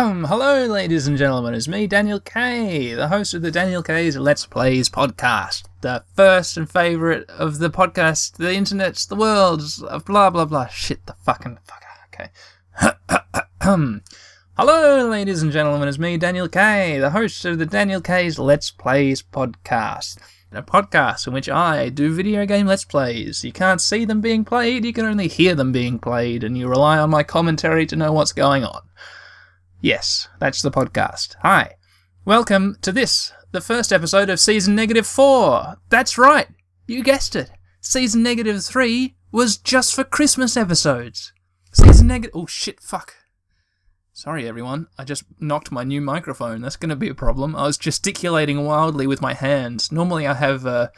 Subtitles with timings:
[0.02, 1.52] Hello, ladies and gentlemen.
[1.52, 6.56] It's me, Daniel K, the host of the Daniel K's Let's Plays podcast, the first
[6.56, 10.68] and favorite of the podcast, the internet's, the world's, blah blah blah.
[10.68, 12.30] Shit, the fucking fucker.
[13.60, 14.00] Okay.
[14.56, 15.86] Hello, ladies and gentlemen.
[15.86, 20.16] It's me, Daniel K, the host of the Daniel K's Let's Plays podcast.
[20.50, 23.44] A podcast in which I do video game Let's Plays.
[23.44, 26.68] You can't see them being played, you can only hear them being played, and you
[26.68, 28.80] rely on my commentary to know what's going on.
[29.82, 31.36] Yes, that's the podcast.
[31.40, 31.76] Hi.
[32.26, 35.76] Welcome to this, the first episode of season negative four.
[35.88, 36.48] That's right.
[36.86, 37.50] You guessed it.
[37.80, 41.32] Season negative three was just for Christmas episodes.
[41.72, 42.32] Season negative.
[42.34, 43.14] Oh shit, fuck.
[44.12, 44.88] Sorry, everyone.
[44.98, 46.60] I just knocked my new microphone.
[46.60, 47.56] That's going to be a problem.
[47.56, 49.90] I was gesticulating wildly with my hands.
[49.90, 50.66] Normally, I have.
[50.66, 50.88] Uh...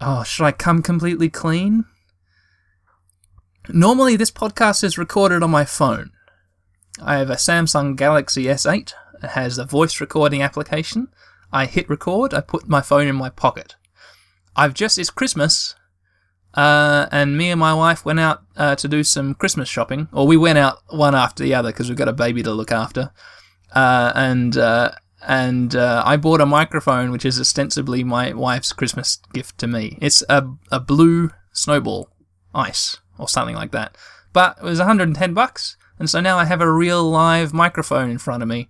[0.00, 1.84] Oh, should I come completely clean?
[3.68, 6.12] Normally, this podcast is recorded on my phone.
[7.00, 8.92] I have a Samsung Galaxy S8.
[9.22, 11.08] It has a voice recording application.
[11.52, 12.34] I hit record.
[12.34, 13.76] I put my phone in my pocket.
[14.56, 14.98] I've just.
[14.98, 15.74] It's Christmas.
[16.54, 20.26] Uh, and me and my wife went out uh, to do some Christmas shopping, or
[20.26, 23.10] we went out one after the other because we've got a baby to look after.
[23.72, 24.92] Uh, and uh,
[25.26, 29.98] and uh, I bought a microphone, which is ostensibly my wife's Christmas gift to me.
[30.00, 32.08] It's a a blue snowball
[32.54, 33.96] ice or something like that,
[34.32, 38.18] but it was 110 bucks, and so now I have a real live microphone in
[38.18, 38.68] front of me,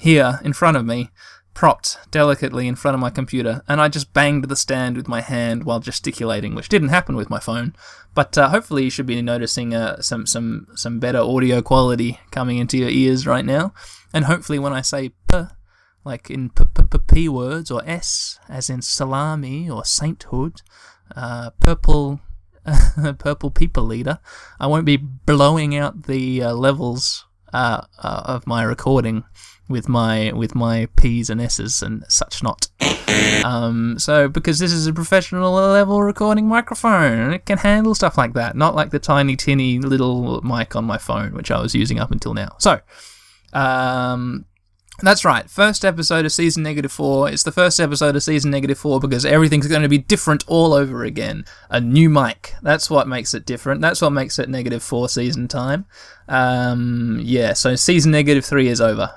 [0.00, 1.10] here in front of me,
[1.54, 5.20] propped delicately in front of my computer, and I just banged the stand with my
[5.20, 7.74] hand while gesticulating, which didn't happen with my phone.
[8.14, 12.58] But uh, hopefully, you should be noticing uh, some some some better audio quality coming
[12.58, 13.72] into your ears right now.
[14.12, 15.44] And hopefully, when I say p,
[16.04, 20.62] like in p p p, p words, or s as in salami or sainthood,
[21.16, 22.20] uh, purple.
[23.18, 24.18] purple people leader.
[24.60, 29.24] I won't be blowing out the uh, levels uh, uh, of my recording
[29.68, 32.68] with my with my P's and S's and such not.
[33.44, 38.34] Um, so because this is a professional level recording microphone it can handle stuff like
[38.34, 41.98] that, not like the tiny tinny little mic on my phone which I was using
[41.98, 42.56] up until now.
[42.58, 42.80] So,
[43.52, 44.46] um,
[45.00, 45.48] that's right.
[45.48, 47.30] First episode of season negative four.
[47.30, 50.72] It's the first episode of season negative four because everything's going to be different all
[50.72, 51.44] over again.
[51.70, 52.54] A new mic.
[52.62, 53.80] That's what makes it different.
[53.80, 55.86] That's what makes it negative four season time.
[56.28, 57.52] Um, yeah.
[57.52, 59.14] So season negative three is over.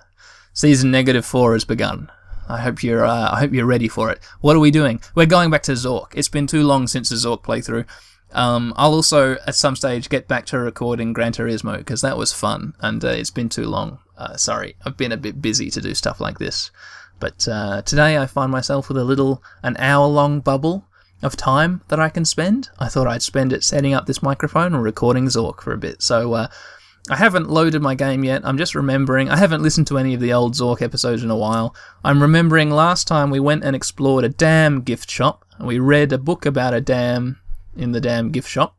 [0.53, 2.11] Season negative four has begun.
[2.47, 3.05] I hope you're.
[3.05, 4.19] Uh, I hope you're ready for it.
[4.41, 5.01] What are we doing?
[5.15, 6.11] We're going back to Zork.
[6.13, 7.87] It's been too long since the Zork playthrough.
[8.33, 12.31] Um, I'll also at some stage get back to recording Gran Turismo because that was
[12.31, 13.99] fun, and uh, it's been too long.
[14.21, 16.69] Uh, sorry, I've been a bit busy to do stuff like this,
[17.19, 20.85] but uh, today I find myself with a little an hour long bubble
[21.23, 22.69] of time that I can spend.
[22.77, 26.03] I thought I'd spend it setting up this microphone and recording Zork for a bit.
[26.03, 26.47] So uh,
[27.09, 28.43] I haven't loaded my game yet.
[28.45, 29.27] I'm just remembering.
[29.27, 31.75] I haven't listened to any of the old Zork episodes in a while.
[32.03, 35.45] I'm remembering last time we went and explored a dam gift shop.
[35.57, 37.39] And we read a book about a dam
[37.75, 38.77] in the dam gift shop.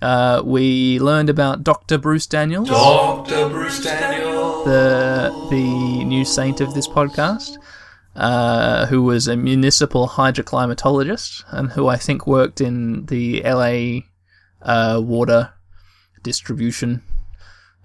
[0.00, 1.98] Uh, we learned about Dr.
[1.98, 2.68] Bruce Daniels.
[2.68, 3.48] Dr.
[3.48, 4.25] Bruce Daniels.
[4.66, 7.56] The, the new saint of this podcast.
[8.16, 14.06] Uh, who was a municipal hydroclimatologist and who I think worked in the LA
[14.62, 15.52] uh, water
[16.22, 17.02] distribution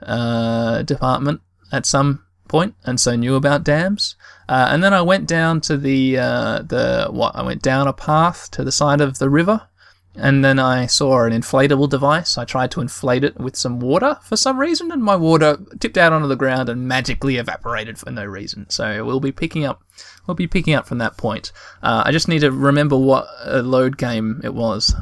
[0.01, 4.15] uh, department at some point, and so knew about dams.
[4.47, 7.93] Uh, and then I went down to the uh, the what I went down a
[7.93, 9.67] path to the side of the river,
[10.15, 12.37] and then I saw an inflatable device.
[12.37, 15.97] I tried to inflate it with some water for some reason, and my water tipped
[15.97, 18.69] out onto the ground and magically evaporated for no reason.
[18.69, 19.83] So we'll be picking up.
[20.27, 21.51] We'll be picking up from that point.
[21.81, 24.93] Uh, I just need to remember what a load game it was.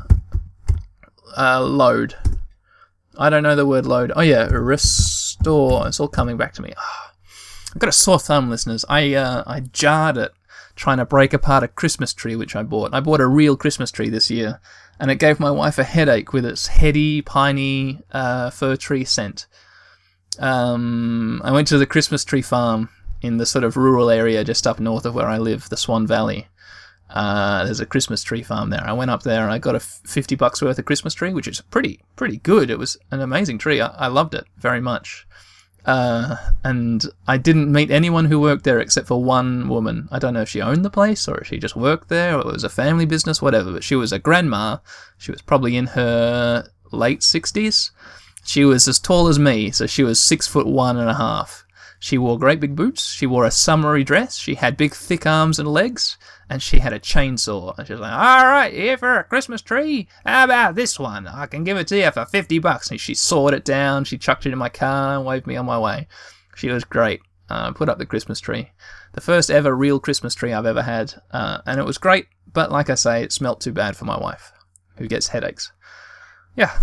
[1.38, 2.16] Uh, load.
[3.18, 4.12] I don't know the word load.
[4.16, 5.88] Oh yeah, restore.
[5.88, 6.74] It's all coming back to me.
[6.78, 7.12] Oh,
[7.74, 8.86] I've got a sore thumb, listeners.
[8.88, 10.34] I uh, I jarred it
[10.76, 12.94] trying to break apart a Christmas tree which I bought.
[12.94, 14.62] I bought a real Christmas tree this year,
[15.00, 19.48] and it gave my wife a headache with its heady, piney uh, fir tree scent.
[20.40, 22.90] Um, I went to the Christmas tree farm
[23.22, 26.08] in the sort of rural area just up north of where I live, the Swan
[26.08, 26.48] Valley.
[27.10, 28.84] Uh, there's a Christmas tree farm there.
[28.84, 31.48] I went up there and I got a 50 bucks worth of Christmas tree, which
[31.48, 32.70] is pretty pretty good.
[32.70, 33.82] It was an amazing tree.
[33.82, 35.26] I, I loved it very much.
[35.86, 40.08] Uh, and I didn't meet anyone who worked there except for one woman.
[40.12, 42.42] I don't know if she owned the place or if she just worked there or
[42.42, 43.72] it was a family business, whatever.
[43.72, 44.78] But she was a grandma.
[45.18, 47.92] She was probably in her late 60s.
[48.46, 51.66] She was as tall as me, so she was six foot one and a half.
[52.00, 53.12] She wore great big boots.
[53.12, 54.38] She wore a summery dress.
[54.38, 56.18] She had big, thick arms and legs.
[56.50, 57.78] And she had a chainsaw.
[57.78, 60.08] And she was like, All right, here for a Christmas tree.
[60.26, 61.28] How about this one?
[61.28, 62.90] I can give it to you for 50 bucks.
[62.90, 64.06] And she sawed it down.
[64.06, 66.08] She chucked it in my car and waved me on my way.
[66.56, 67.22] She was great.
[67.50, 68.72] Uh, put up the Christmas tree.
[69.14, 71.14] The first ever real Christmas tree I've ever had.
[71.32, 74.18] Uh, and it was great, but like I say, it smelt too bad for my
[74.18, 74.52] wife,
[74.98, 75.72] who gets headaches.
[76.56, 76.78] Yeah.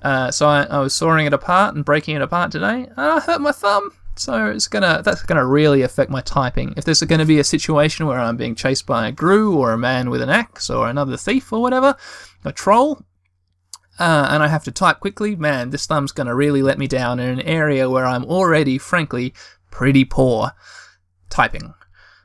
[0.00, 3.18] Uh, so I, I was sawing it apart and breaking it apart today, and I
[3.18, 3.90] hurt my thumb.
[4.18, 6.74] So it's gonna that's gonna really affect my typing.
[6.76, 9.78] If there's gonna be a situation where I'm being chased by a grue or a
[9.78, 11.96] man with an axe or another thief or whatever,
[12.44, 13.02] a troll,
[13.98, 17.20] uh, and I have to type quickly, man, this thumb's gonna really let me down
[17.20, 19.34] in an area where I'm already, frankly,
[19.70, 20.52] pretty poor
[21.28, 21.74] typing.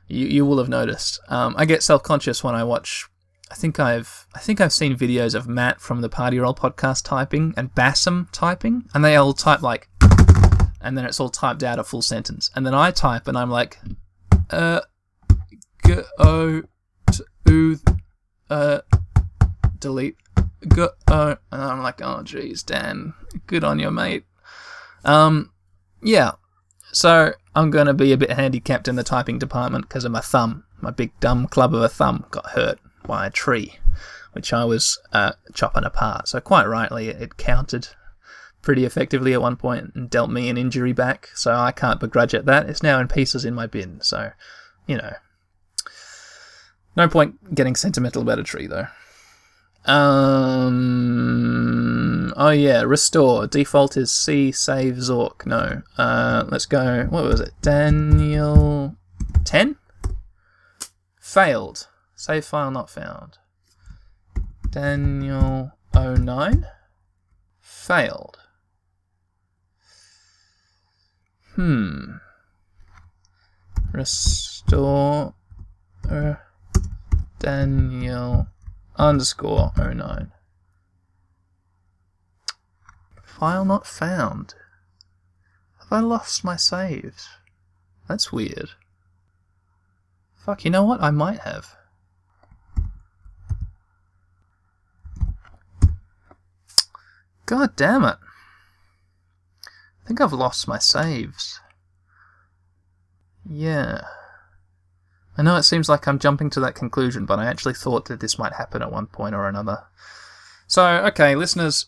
[0.08, 1.20] You you will have noticed.
[1.28, 3.06] Um, I get self conscious when I watch.
[3.50, 7.04] I think I've I think I've seen videos of Matt from the Party Roll podcast
[7.04, 9.88] typing and Bassam typing, and they all type like
[10.82, 12.50] and then it's all typed out a full sentence.
[12.54, 13.78] And then I type and I'm like,
[14.50, 14.80] uh,
[15.82, 16.62] go
[17.46, 17.78] to,
[18.50, 18.80] uh,
[19.78, 20.16] delete,
[20.68, 23.14] go, and I'm like, oh, geez, Dan,
[23.46, 24.24] good on you, mate.
[25.04, 25.52] Um,
[26.02, 26.32] yeah.
[26.92, 30.20] So I'm going to be a bit handicapped in the typing department because of my
[30.20, 30.64] thumb.
[30.80, 33.78] My big dumb club of a thumb got hurt by a tree,
[34.32, 36.28] which I was uh, chopping apart.
[36.28, 37.88] So quite rightly, it counted
[38.62, 42.32] pretty effectively at one point and dealt me an injury back, so I can't begrudge
[42.34, 42.70] it that.
[42.70, 44.30] It's now in pieces in my bin, so,
[44.86, 45.12] you know.
[46.96, 48.86] No point getting sentimental about a tree, though.
[49.84, 50.72] Um.
[52.36, 53.48] Oh yeah, restore.
[53.48, 55.44] Default is C save Zork.
[55.44, 55.82] No.
[55.98, 56.44] Uh.
[56.48, 57.06] Let's go.
[57.10, 57.50] What was it?
[57.62, 58.94] Daniel.
[59.44, 59.74] Ten.
[61.20, 61.88] Failed.
[62.14, 63.38] Save file not found.
[64.70, 66.66] Daniel 09.
[67.60, 68.41] Failed.
[71.54, 72.12] Hmm.
[73.92, 75.34] Restore
[76.08, 76.34] uh,
[77.38, 78.46] Daniel
[78.96, 80.32] underscore 09.
[83.22, 84.54] File not found.
[85.80, 87.28] Have I lost my saves?
[88.08, 88.70] That's weird.
[90.36, 91.02] Fuck, you know what?
[91.02, 91.76] I might have.
[97.44, 98.16] God damn it.
[100.02, 101.60] I think I've lost my saves.
[103.48, 104.02] Yeah.
[105.36, 108.20] I know it seems like I'm jumping to that conclusion, but I actually thought that
[108.20, 109.84] this might happen at one point or another.
[110.66, 111.86] So, okay, listeners.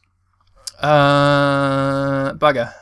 [0.80, 2.72] Uh, bugger.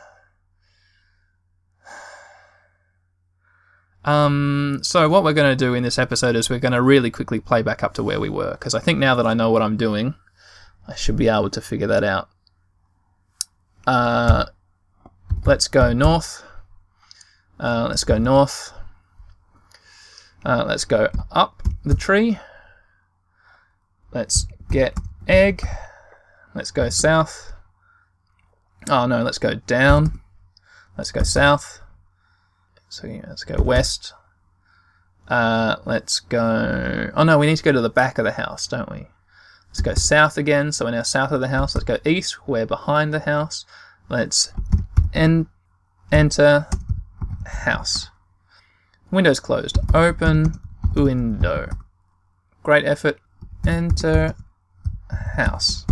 [4.05, 7.09] Um, so what we're going to do in this episode is we're going to really
[7.09, 9.49] quickly play back up to where we were, because I think now that I know
[9.51, 10.15] what I'm doing,
[10.87, 12.29] I should be able to figure that out.
[13.87, 14.45] Uh,
[15.45, 16.43] let's go north.
[17.59, 18.73] Uh, let's go north.
[20.45, 22.39] Uh, let's go up the tree.
[24.11, 24.97] Let's get
[25.27, 25.65] egg.
[26.53, 27.53] Let's go south.
[28.89, 30.21] Oh no, let's go down.
[30.97, 31.79] Let's go south.
[32.89, 34.13] So yeah, let's go west.
[35.27, 37.11] Uh, let's go.
[37.15, 39.07] Oh no, we need to go to the back of the house, don't we?
[39.69, 40.71] Let's go south again.
[40.71, 41.73] So we're now south of the house.
[41.73, 42.47] Let's go east.
[42.47, 43.65] We're behind the house.
[44.09, 44.51] Let's
[45.13, 45.47] en-
[46.11, 46.67] enter
[47.45, 48.09] house.
[49.11, 49.77] Windows closed.
[49.93, 50.59] Open
[50.95, 51.69] window.
[52.63, 53.19] Great effort.
[53.65, 54.35] Enter
[55.35, 55.85] house.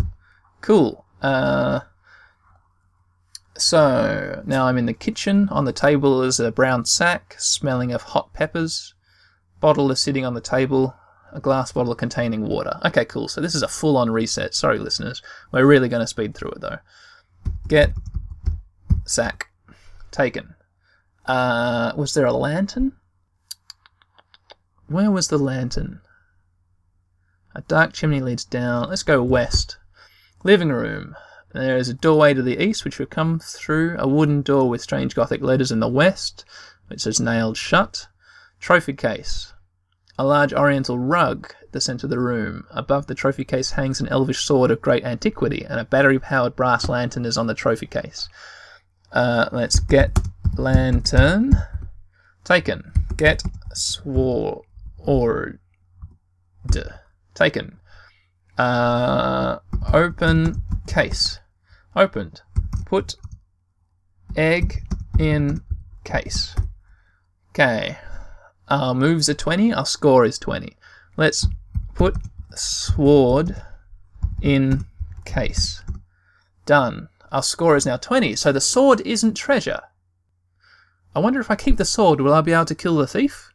[0.61, 1.05] Cool.
[1.21, 1.81] Uh,
[3.57, 5.49] so now I'm in the kitchen.
[5.49, 8.93] On the table is a brown sack smelling of hot peppers.
[9.59, 10.95] Bottle is sitting on the table.
[11.33, 12.79] A glass bottle containing water.
[12.83, 13.27] Okay, cool.
[13.27, 14.53] So this is a full on reset.
[14.53, 15.21] Sorry, listeners.
[15.51, 16.79] We're really going to speed through it though.
[17.67, 17.93] Get
[19.05, 19.47] sack.
[20.11, 20.55] Taken.
[21.25, 22.93] Uh, was there a lantern?
[24.87, 26.01] Where was the lantern?
[27.55, 28.89] A dark chimney leads down.
[28.89, 29.77] Let's go west.
[30.43, 31.15] Living room.
[31.53, 33.95] There is a doorway to the east, which we come through.
[33.99, 36.45] A wooden door with strange Gothic letters in the west,
[36.87, 38.07] which is nailed shut.
[38.59, 39.53] Trophy case.
[40.17, 42.65] A large oriental rug at the centre of the room.
[42.71, 46.55] Above the trophy case hangs an elvish sword of great antiquity, and a battery powered
[46.55, 48.29] brass lantern is on the trophy case.
[49.11, 50.17] Uh, let's get
[50.57, 51.55] lantern.
[52.43, 52.91] Taken.
[53.17, 54.65] Get sword.
[57.33, 57.77] Taken.
[58.57, 59.59] Uh,
[59.93, 61.39] open case.
[61.95, 62.41] Opened.
[62.85, 63.15] Put
[64.35, 64.83] egg
[65.19, 65.61] in
[66.03, 66.55] case.
[67.49, 67.97] Okay.
[68.69, 69.73] Our moves are 20.
[69.73, 70.77] Our score is 20.
[71.17, 71.45] Let's
[71.93, 72.15] put
[72.55, 73.61] sword
[74.41, 74.85] in
[75.25, 75.83] case.
[76.65, 77.09] Done.
[77.31, 79.81] Our score is now 20, so the sword isn't treasure.
[81.15, 83.53] I wonder if I keep the sword, will I be able to kill the thief?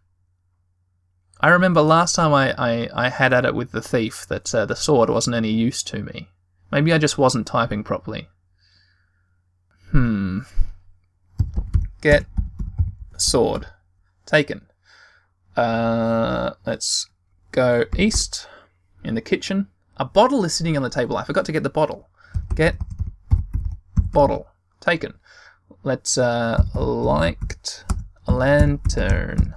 [1.40, 4.64] I remember last time I, I, I had at it with the thief that uh,
[4.64, 6.30] the sword wasn't any use to me.
[6.72, 8.28] Maybe I just wasn't typing properly.
[9.90, 10.40] Hmm.
[12.00, 12.24] Get
[13.18, 13.66] sword.
[14.24, 14.66] Taken.
[15.56, 17.08] Uh, let's
[17.52, 18.48] go east
[19.04, 19.68] in the kitchen.
[19.98, 21.16] A bottle is sitting on the table.
[21.16, 22.08] I forgot to get the bottle.
[22.54, 22.76] Get
[24.16, 24.46] bottle.
[24.80, 25.12] Taken.
[25.84, 27.84] Let's uh, light
[28.26, 29.54] a lantern.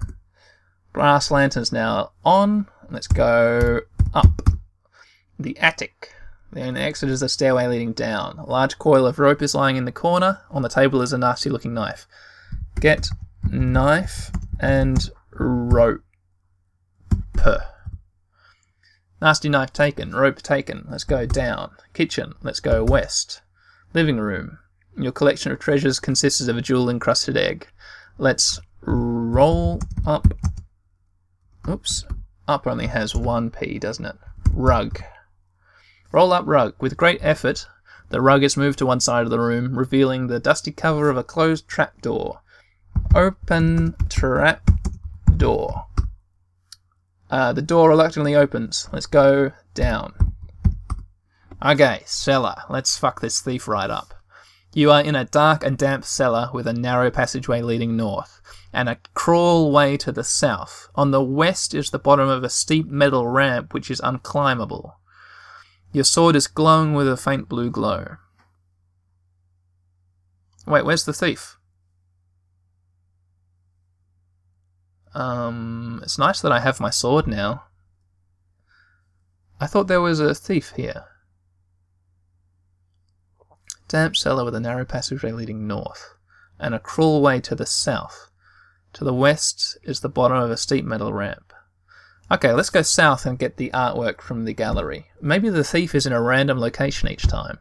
[0.91, 2.67] Brass lanterns now on.
[2.91, 3.79] Let's go
[4.13, 4.41] up.
[5.39, 6.13] The attic.
[6.51, 8.37] The only exit is the stairway leading down.
[8.37, 10.41] A large coil of rope is lying in the corner.
[10.51, 12.05] On the table is a nasty looking knife.
[12.81, 13.07] Get
[13.49, 16.03] knife and rope.
[19.21, 20.11] Nasty knife taken.
[20.11, 20.85] Rope taken.
[20.89, 21.71] Let's go down.
[21.93, 22.33] Kitchen.
[22.41, 23.41] Let's go west.
[23.93, 24.59] Living room.
[24.97, 27.67] Your collection of treasures consists of a jewel encrusted egg.
[28.17, 30.27] Let's roll up.
[31.67, 32.05] Oops.
[32.47, 34.15] Up only has one P, doesn't it?
[34.51, 35.01] Rug.
[36.11, 36.73] Roll up rug.
[36.79, 37.67] With great effort,
[38.09, 41.17] the rug is moved to one side of the room, revealing the dusty cover of
[41.17, 42.41] a closed trap door.
[43.15, 44.69] Open trap
[45.37, 45.85] door.
[47.29, 48.89] Uh, the door reluctantly opens.
[48.91, 50.13] Let's go down.
[51.63, 52.63] Okay, cellar.
[52.69, 54.13] Let's fuck this thief right up.
[54.73, 58.39] You are in a dark and damp cellar with a narrow passageway leading north,
[58.71, 60.87] and a crawl way to the south.
[60.95, 64.93] On the west is the bottom of a steep metal ramp which is unclimbable.
[65.91, 68.17] Your sword is glowing with a faint blue glow.
[70.65, 71.57] Wait, where's the thief?
[75.15, 77.63] Um, it's nice that I have my sword now.
[79.59, 81.08] I thought there was a thief here.
[83.89, 86.13] Damp cellar with a narrow passageway leading north,
[86.59, 88.29] and a cruel way to the south.
[88.93, 91.51] To the west is the bottom of a steep metal ramp.
[92.31, 95.07] Okay, let's go south and get the artwork from the gallery.
[95.19, 97.57] Maybe the thief is in a random location each time.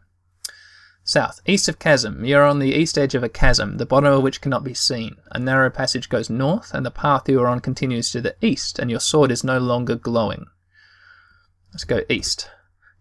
[1.03, 2.23] South, east of chasm.
[2.23, 5.17] You're on the east edge of a chasm, the bottom of which cannot be seen.
[5.33, 8.79] A narrow passage goes north, and the path you are on continues to the east,
[8.79, 10.45] and your sword is no longer glowing.
[11.73, 12.51] Let's go east.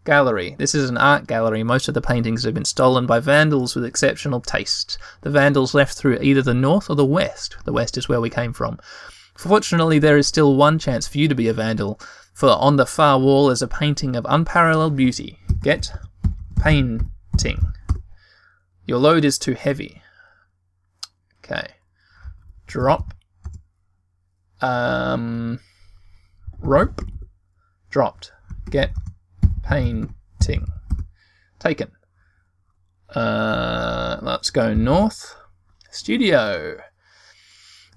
[0.07, 0.55] Gallery.
[0.57, 1.63] This is an art gallery.
[1.63, 4.97] Most of the paintings have been stolen by vandals with exceptional taste.
[5.19, 7.57] The vandals left through either the north or the west.
[7.65, 8.79] The west is where we came from.
[9.35, 11.99] Fortunately, there is still one chance for you to be a vandal,
[12.33, 15.39] for on the far wall is a painting of unparalleled beauty.
[15.61, 15.91] Get
[16.57, 17.73] painting.
[18.85, 20.01] Your load is too heavy.
[21.43, 21.67] Okay.
[22.65, 23.13] Drop.
[24.61, 25.59] Um,
[26.59, 27.01] rope.
[27.89, 28.31] Dropped.
[28.69, 28.91] Get
[29.67, 30.71] painting.
[31.59, 31.91] Taken.
[33.13, 35.35] Uh, let's go north.
[35.91, 36.77] Studio.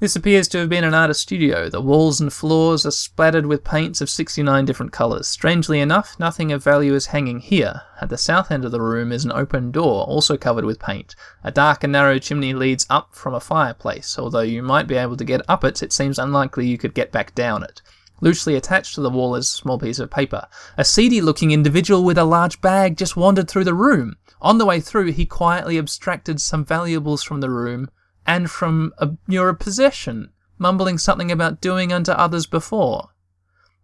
[0.00, 1.68] This appears to have been an artist's studio.
[1.68, 5.28] The walls and floors are splattered with paints of 69 different colours.
[5.28, 7.82] Strangely enough, nothing of value is hanging here.
[8.00, 11.14] At the south end of the room is an open door, also covered with paint.
[11.44, 14.18] A dark and narrow chimney leads up from a fireplace.
[14.18, 17.12] Although you might be able to get up it, it seems unlikely you could get
[17.12, 17.82] back down it.
[18.20, 20.46] Loosely attached to the wall is a small piece of paper.
[20.76, 24.16] A seedy looking individual with a large bag just wandered through the room.
[24.42, 27.90] On the way through, he quietly abstracted some valuables from the room
[28.26, 33.10] and from a, your possession, mumbling something about doing unto others before.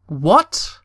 [0.07, 0.79] What?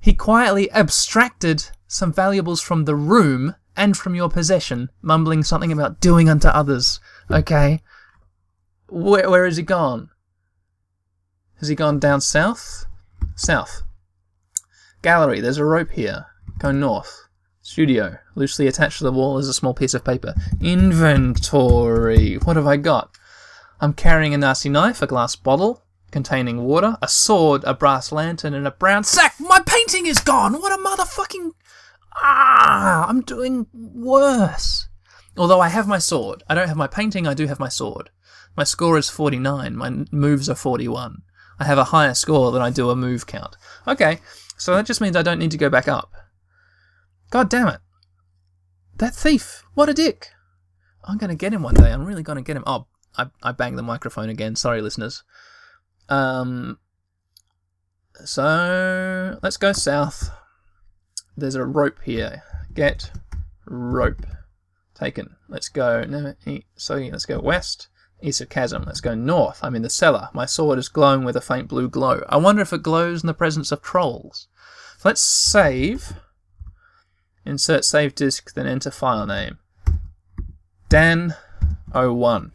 [0.00, 6.00] He quietly abstracted some valuables from the room and from your possession, mumbling something about
[6.00, 7.00] doing unto others.
[7.30, 7.80] Okay.
[8.88, 10.10] Where, where has he gone?
[11.62, 12.86] Has he gone down south?
[13.36, 13.82] South.
[15.00, 16.26] Gallery, there's a rope here.
[16.58, 17.28] Go north.
[17.60, 18.18] Studio.
[18.34, 20.34] Loosely attached to the wall is a small piece of paper.
[20.60, 22.34] Inventory.
[22.38, 23.16] What have I got?
[23.80, 28.54] I'm carrying a nasty knife, a glass bottle containing water, a sword, a brass lantern,
[28.54, 29.36] and a brown sack.
[29.38, 30.54] My painting is gone!
[30.54, 31.52] What a motherfucking.
[32.16, 33.06] Ah!
[33.08, 34.88] I'm doing worse.
[35.36, 36.42] Although I have my sword.
[36.48, 38.10] I don't have my painting, I do have my sword.
[38.56, 41.22] My score is 49, my moves are 41.
[41.62, 43.56] I have a higher score than I do a move count.
[43.86, 44.18] Okay,
[44.56, 46.12] so that just means I don't need to go back up.
[47.30, 47.78] God damn it.
[48.96, 49.62] That thief.
[49.74, 50.30] What a dick.
[51.04, 51.92] I'm going to get him one day.
[51.92, 52.64] I'm really going to get him.
[52.66, 54.56] Oh, I, I banged the microphone again.
[54.56, 55.22] Sorry, listeners.
[56.08, 56.78] Um,
[58.24, 60.30] so let's go south.
[61.36, 62.42] There's a rope here.
[62.74, 63.12] Get
[63.66, 64.26] rope.
[64.96, 65.36] Taken.
[65.48, 66.02] Let's go.
[66.02, 66.34] No,
[66.74, 67.86] so let's go west.
[68.24, 68.84] East a chasm.
[68.86, 69.58] Let's go north.
[69.62, 70.28] I'm in the cellar.
[70.32, 72.24] My sword is glowing with a faint blue glow.
[72.28, 74.48] I wonder if it glows in the presence of trolls.
[75.04, 76.12] Let's save.
[77.44, 79.58] Insert save disk, then enter file name.
[80.88, 82.52] Dan01.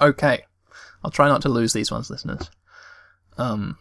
[0.00, 0.44] Okay.
[1.04, 2.50] I'll try not to lose these ones, listeners.
[3.36, 3.78] Um.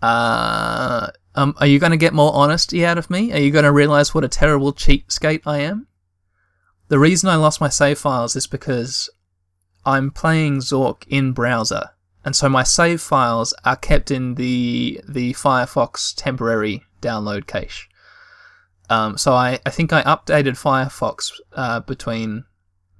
[0.00, 3.32] Uh, um, are you going to get more honesty out of me?
[3.32, 5.86] Are you going to realize what a terrible cheapskate I am?
[6.88, 9.10] The reason I lost my save files is because
[9.84, 11.90] I'm playing Zork in browser,
[12.24, 17.88] and so my save files are kept in the the Firefox temporary download cache.
[18.90, 22.44] Um, so I, I think I updated Firefox uh, between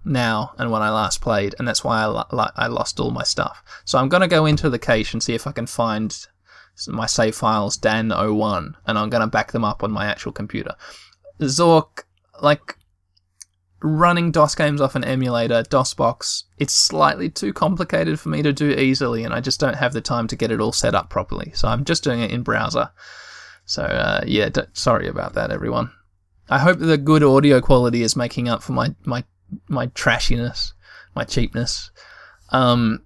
[0.04, 3.22] now and when I last played, and that's why I, lo- I lost all my
[3.22, 3.62] stuff.
[3.84, 6.14] So I'm going to go into the cache and see if I can find
[6.86, 10.74] my save files Dan01, and I'm going to back them up on my actual computer.
[11.40, 12.04] Zork,
[12.42, 12.77] like
[13.80, 18.70] running DOS games off an emulator, DOSBox, it's slightly too complicated for me to do
[18.70, 21.52] easily, and I just don't have the time to get it all set up properly.
[21.54, 22.90] So I'm just doing it in browser.
[23.64, 25.92] So uh, yeah, d- sorry about that, everyone.
[26.48, 29.24] I hope the good audio quality is making up for my my
[29.68, 30.72] my trashiness,
[31.14, 31.90] my cheapness.
[32.50, 33.04] Um,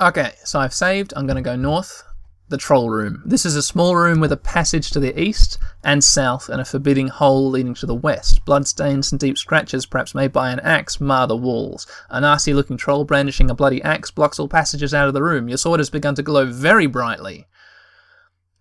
[0.00, 1.12] okay, so I've saved.
[1.14, 2.02] I'm going to go north.
[2.48, 3.22] The troll room.
[3.26, 6.64] This is a small room with a passage to the east and south and a
[6.64, 8.44] forbidding hole leading to the west.
[8.44, 11.88] Bloodstains and deep scratches, perhaps made by an axe, mar the walls.
[12.08, 15.48] A nasty looking troll brandishing a bloody axe blocks all passages out of the room.
[15.48, 17.46] Your sword has begun to glow very brightly.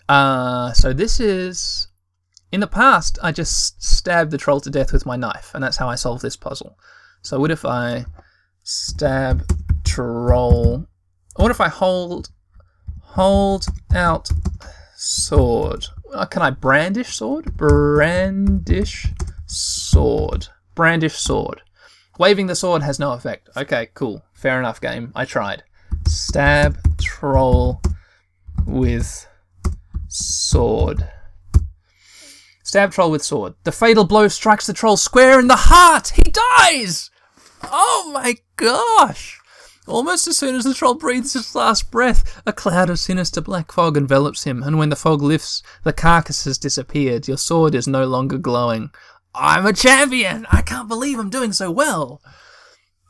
[0.09, 1.87] Uh, so this is.
[2.51, 5.77] In the past, I just stabbed the troll to death with my knife, and that's
[5.77, 6.79] how I solved this puzzle.
[7.21, 8.05] So what if I
[8.63, 9.43] stab
[9.83, 10.87] troll?
[11.35, 12.29] What if I hold
[13.15, 14.29] hold out
[14.95, 15.85] sword?
[16.13, 17.57] Uh, can I brandish sword?
[17.57, 19.07] Brandish
[19.45, 20.47] sword.
[20.75, 21.61] Brandish sword.
[22.19, 23.49] Waving the sword has no effect.
[23.57, 24.23] Okay, cool.
[24.33, 25.11] Fair enough, game.
[25.15, 25.63] I tried.
[26.07, 27.81] Stab troll
[28.65, 29.27] with
[30.07, 31.09] sword.
[32.63, 33.53] Stab troll with sword.
[33.63, 36.09] The fatal blow strikes the troll square in the heart.
[36.09, 37.09] He dies.
[37.63, 39.39] Oh my gosh!
[39.87, 43.71] Almost as soon as the troll breathes his last breath, a cloud of sinister black
[43.71, 47.27] fog envelops him, and when the fog lifts, the carcass has disappeared.
[47.27, 48.89] Your sword is no longer glowing.
[49.35, 50.47] I'm a champion!
[50.51, 52.21] I can't believe I'm doing so well!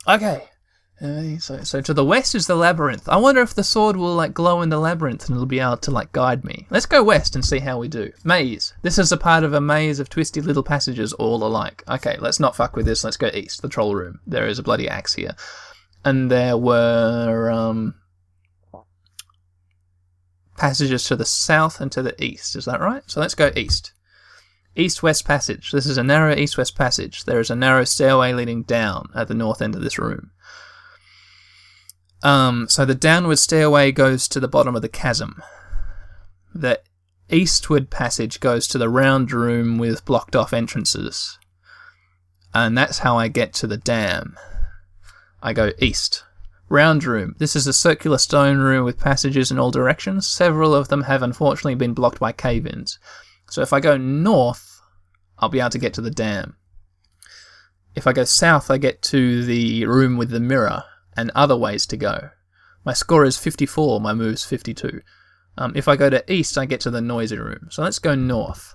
[0.08, 0.44] Okay.
[1.02, 3.10] Uh, so, so to the west is the labyrinth.
[3.10, 5.78] I wonder if the sword will like glow in the labyrinth and it'll be able
[5.78, 6.68] to like guide me.
[6.70, 8.12] Let's go west and see how we do.
[8.24, 8.74] Maze.
[8.82, 11.84] This is a part of a maze of twisty little passages all alike.
[11.90, 13.04] Okay, let's not fuck with this.
[13.04, 13.62] Let's go east.
[13.62, 14.22] The troll room.
[14.26, 15.36] There is a bloody axe here,
[16.06, 17.96] and there were um
[20.58, 22.56] passages to the south and to the east.
[22.56, 23.04] Is that right?
[23.08, 23.92] So let's go east.
[24.76, 25.72] East west passage.
[25.72, 27.26] This is a narrow east west passage.
[27.26, 30.32] There is a narrow stairway leading down at the north end of this room.
[32.24, 35.42] Um, so the downward stairway goes to the bottom of the chasm.
[36.54, 36.82] The
[37.30, 41.38] eastward passage goes to the round room with blocked off entrances.
[42.54, 44.38] And that's how I get to the dam.
[45.46, 46.24] I go east.
[46.70, 47.36] Round room.
[47.38, 50.28] This is a circular stone room with passages in all directions.
[50.28, 52.98] Several of them have unfortunately been blocked by cave ins.
[53.52, 54.82] So if I go north,
[55.38, 56.56] I'll be able to get to the dam.
[57.94, 60.84] If I go south, I get to the room with the mirror
[61.16, 62.32] and other ways to go.
[62.84, 65.00] My score is 54, my move's 52.
[65.60, 67.68] Um, if I go to east, I get to the noisy room.
[67.70, 68.74] So let's go north.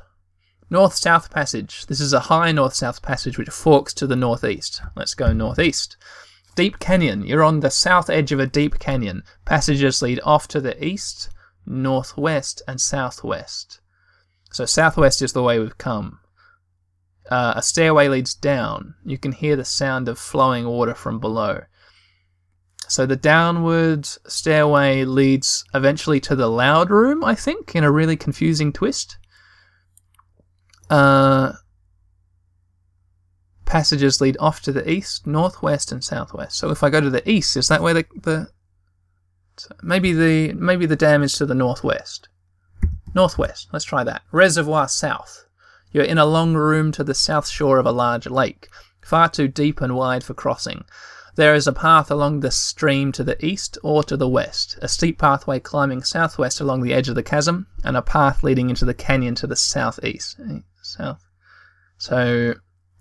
[0.70, 1.86] North South Passage.
[1.86, 4.80] This is a high north south passage which forks to the northeast.
[4.94, 5.96] Let's go northeast.
[6.60, 7.24] Deep Canyon.
[7.24, 9.22] You're on the south edge of a deep canyon.
[9.46, 11.30] Passages lead off to the east,
[11.64, 13.80] northwest, and southwest.
[14.52, 16.20] So southwest is the way we've come.
[17.30, 18.94] Uh, a stairway leads down.
[19.06, 21.62] You can hear the sound of flowing water from below.
[22.88, 28.18] So the downward stairway leads eventually to the loud room, I think, in a really
[28.18, 29.16] confusing twist.
[30.90, 31.52] Uh,
[33.70, 36.58] passages lead off to the east, northwest, and southwest.
[36.58, 38.48] So if I go to the east, is that where the, the
[39.80, 42.28] maybe the maybe the dam is to the northwest?
[43.14, 43.68] Northwest.
[43.72, 44.22] Let's try that.
[44.32, 45.44] Reservoir south.
[45.92, 48.68] You're in a long room to the south shore of a large lake,
[49.02, 50.84] far too deep and wide for crossing.
[51.36, 54.88] There is a path along the stream to the east or to the west, a
[54.88, 58.84] steep pathway climbing southwest along the edge of the chasm, and a path leading into
[58.84, 60.40] the canyon to the southeast.
[60.40, 61.24] Eh, south.
[61.98, 62.54] So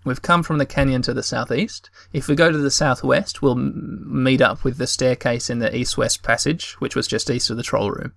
[0.05, 1.89] we've come from the canyon to the southeast.
[2.13, 6.23] If we go to the southwest, we'll meet up with the staircase in the east-west
[6.23, 8.13] passage, which was just east of the troll room.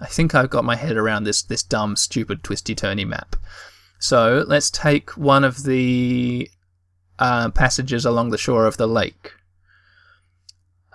[0.00, 3.36] I think I've got my head around this this dumb, stupid, twisty-turny map.
[3.98, 6.48] So let's take one of the
[7.18, 9.32] uh, passages along the shore of the lake.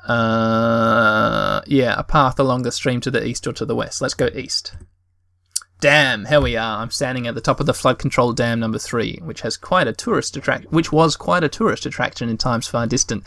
[0.07, 4.01] Uh, yeah, a path along the stream to the east or to the west.
[4.01, 4.75] Let's go east.
[5.83, 6.77] Dam, here we are.
[6.77, 9.85] I'm standing at the top of the flood control dam number three, which has quite
[9.85, 13.25] a tourist attraction, which was quite a tourist attraction in times far distant.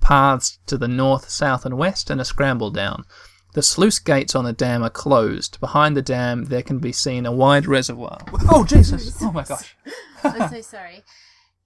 [0.00, 3.04] Paths to the north, south, and west, and a scramble down.
[3.52, 5.60] The sluice gates on the dam are closed.
[5.60, 8.24] Behind the dam, there can be seen a wide reservoir.
[8.50, 9.14] Oh Jesus!
[9.20, 9.76] Oh my gosh!
[10.24, 11.04] I'm so sorry.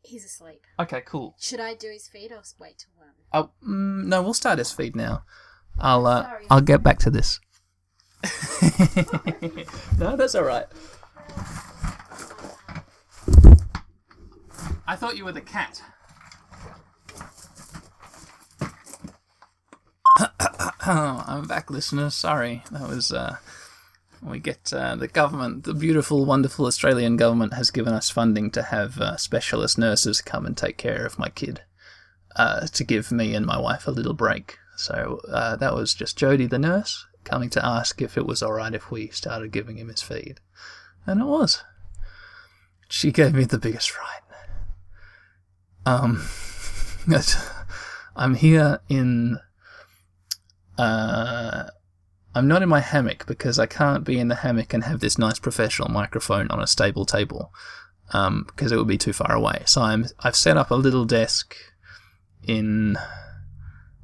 [0.02, 0.62] He's asleep.
[0.80, 1.36] Okay, cool.
[1.38, 3.12] Should I do his feed or wait till one?
[3.32, 5.22] Oh, mm, no, we'll start his feed now.
[5.78, 6.46] I'll uh, Sorry.
[6.50, 7.38] I'll get back to this.
[9.98, 10.66] no, that's all right.
[14.86, 15.82] I thought you were the cat.
[20.86, 22.14] I'm back, listeners.
[22.14, 23.12] Sorry, that was.
[23.12, 23.36] Uh,
[24.22, 28.62] we get uh, the government, the beautiful, wonderful Australian government, has given us funding to
[28.62, 31.62] have uh, specialist nurses come and take care of my kid
[32.36, 34.58] uh, to give me and my wife a little break.
[34.76, 38.52] So uh, that was just Jodie, the nurse, coming to ask if it was all
[38.52, 40.40] right if we started giving him his feed,
[41.06, 41.62] and it was.
[42.88, 44.22] She gave me the biggest fright.
[45.86, 46.22] Um,
[48.16, 49.38] I'm here in.
[50.78, 51.64] Uh,
[52.34, 55.18] I'm not in my hammock because I can't be in the hammock and have this
[55.18, 57.52] nice professional microphone on a stable table,
[58.12, 59.62] um, because it would be too far away.
[59.66, 61.56] So I'm I've set up a little desk
[62.46, 62.96] in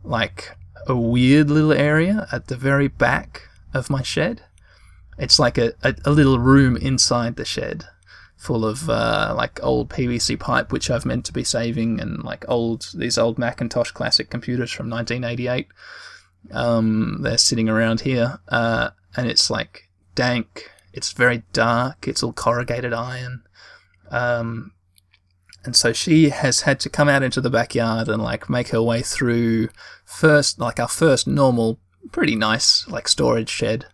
[0.02, 4.42] like a weird little area at the very back of my shed.
[5.18, 7.84] It's like a, a, a little room inside the shed
[8.38, 12.44] full of uh, like old PVC pipe, which I've meant to be saving, and like
[12.48, 15.66] old these old Macintosh classic computers from 1988.
[16.52, 20.70] Um, they're sitting around here, uh, and it's like dank.
[20.92, 22.08] It's very dark.
[22.08, 23.42] It's all corrugated iron.
[24.10, 24.72] Um,
[25.68, 28.80] and so she has had to come out into the backyard and like make her
[28.80, 29.68] way through
[30.02, 31.78] first like our first normal
[32.10, 33.84] pretty nice like storage shed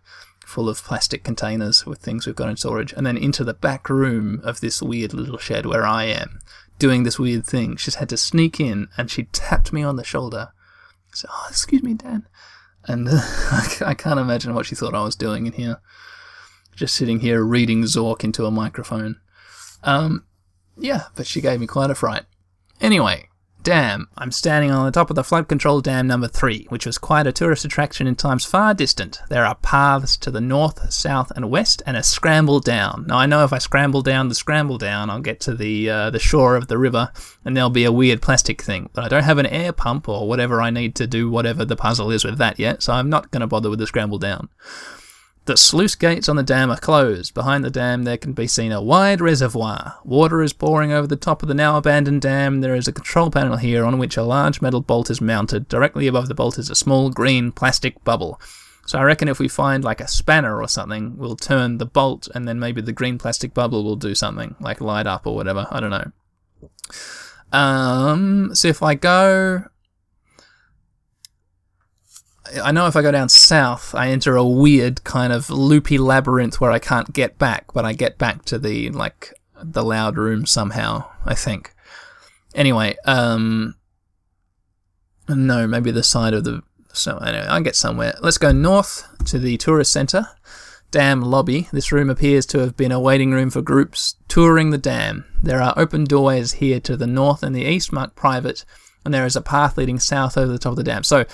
[0.45, 3.89] full of plastic containers with things we've got in storage and then into the back
[3.89, 6.39] room of this weird little shed where I am
[6.79, 7.75] doing this weird thing.
[7.75, 10.53] She's had to sneak in and she tapped me on the shoulder.
[11.13, 12.25] So oh, excuse me Dan.
[12.85, 13.19] And uh,
[13.85, 15.81] I can't imagine what she thought I was doing in here.
[16.73, 19.19] Just sitting here reading Zork into a microphone.
[19.83, 20.23] Um
[20.77, 22.23] yeah, but she gave me quite a fright.
[22.81, 23.29] Anyway,
[23.65, 24.07] dam.
[24.15, 27.25] I'm standing on the top of the flood control dam number three, which was quite
[27.25, 29.19] a tourist attraction in times far distant.
[29.29, 33.05] There are paths to the north, south, and west, and a scramble down.
[33.07, 36.09] Now I know if I scramble down the scramble down, I'll get to the uh,
[36.11, 37.11] the shore of the river,
[37.43, 38.89] and there'll be a weird plastic thing.
[38.93, 41.75] But I don't have an air pump or whatever I need to do whatever the
[41.75, 44.49] puzzle is with that yet, so I'm not going to bother with the scramble down.
[45.45, 47.35] The sluice gates on the dam are closed.
[47.35, 49.99] Behind the dam, there can be seen a wide reservoir.
[50.03, 52.61] Water is pouring over the top of the now abandoned dam.
[52.61, 55.67] There is a control panel here on which a large metal bolt is mounted.
[55.67, 58.41] Directly above the bolt is a small green plastic bubble.
[58.87, 62.27] So I reckon if we find like a spanner or something, we'll turn the bolt
[62.33, 65.67] and then maybe the green plastic bubble will do something, like light up or whatever.
[65.69, 66.11] I don't know.
[67.55, 69.65] Um, so if I go
[72.63, 76.61] I know if I go down south, I enter a weird kind of loopy labyrinth
[76.61, 80.45] where I can't get back, but I get back to the like the loud room
[80.45, 81.09] somehow.
[81.25, 81.73] I think.
[82.53, 83.75] Anyway, um,
[85.27, 86.61] no, maybe the side of the.
[86.93, 88.15] So anyway, I get somewhere.
[88.21, 90.27] Let's go north to the tourist centre.
[90.91, 91.67] Dam lobby.
[91.73, 95.25] This room appears to have been a waiting room for groups touring the dam.
[95.43, 98.63] There are open doorways here to the north and the east marked private,
[99.03, 101.03] and there is a path leading south over the top of the dam.
[101.03, 101.25] So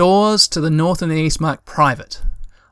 [0.00, 2.22] doors to the north and the east marked private.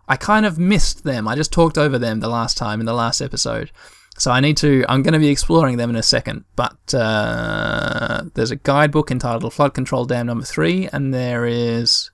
[0.09, 1.29] I kind of missed them.
[1.29, 3.71] I just talked over them the last time in the last episode.
[4.17, 4.83] So I need to.
[4.89, 6.47] I'm going to be exploring them in a second.
[6.57, 12.11] But uh, there's a guidebook entitled Flood Control Dam Number Three, and there is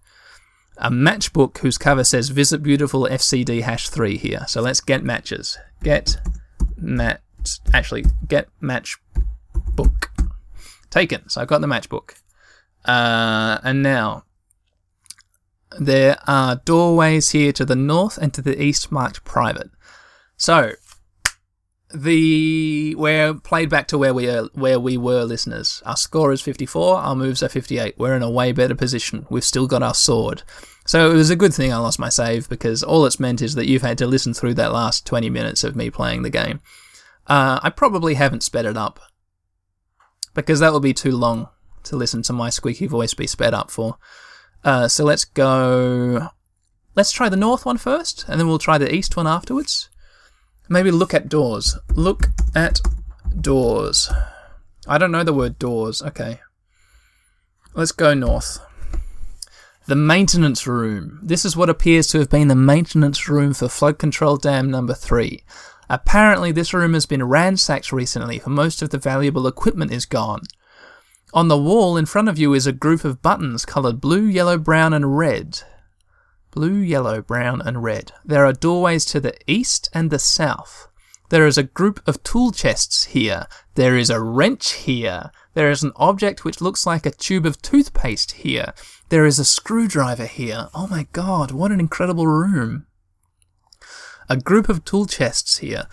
[0.79, 4.45] a matchbook whose cover says Visit Beautiful FCD Hash Three here.
[4.49, 5.57] So let's get matches.
[5.85, 6.17] Get
[6.77, 7.21] match.
[7.73, 8.99] Actually, get match
[9.77, 10.11] book.
[10.91, 11.29] Taken.
[11.29, 12.15] So I've got the matchbook.
[12.85, 14.25] Uh, and now
[15.79, 19.71] there are doorways here to the north and to the east marked private.
[20.37, 20.73] So
[21.95, 25.83] the we're played back to where we are, where we were listeners.
[25.87, 27.95] Our score is 54, our moves are 58.
[27.99, 29.27] We're in a way better position.
[29.31, 30.43] We've still got our sword.
[30.87, 33.55] So it was a good thing I lost my save because all it's meant is
[33.55, 36.61] that you've had to listen through that last 20 minutes of me playing the game.
[37.27, 39.01] Uh, I probably haven't sped it up
[40.35, 41.49] because that would be too long
[41.85, 43.97] to listen to my squeaky voice be sped up for.
[44.65, 46.31] Uh, so let's go.
[46.95, 49.91] Let's try the north one first, and then we'll try the east one afterwards.
[50.69, 51.77] Maybe look at doors.
[51.93, 52.81] Look at
[53.39, 54.11] doors.
[54.87, 56.01] I don't know the word doors.
[56.03, 56.41] Okay.
[57.75, 58.61] Let's go north.
[59.87, 61.19] The maintenance room.
[61.23, 64.95] This is what appears to have been the maintenance room for flood control dam number
[64.95, 65.43] 3.
[65.91, 70.43] Apparently, this room has been ransacked recently, for most of the valuable equipment is gone.
[71.35, 74.57] On the wall in front of you is a group of buttons coloured blue, yellow,
[74.57, 75.63] brown, and red.
[76.53, 78.13] Blue, yellow, brown, and red.
[78.25, 80.87] There are doorways to the east and the south.
[81.31, 83.49] There is a group of tool chests here.
[83.75, 85.33] There is a wrench here.
[85.55, 88.73] There is an object which looks like a tube of toothpaste here.
[89.09, 90.69] There is a screwdriver here.
[90.73, 92.87] Oh my god, what an incredible room.
[94.29, 95.89] A group of tool chests here.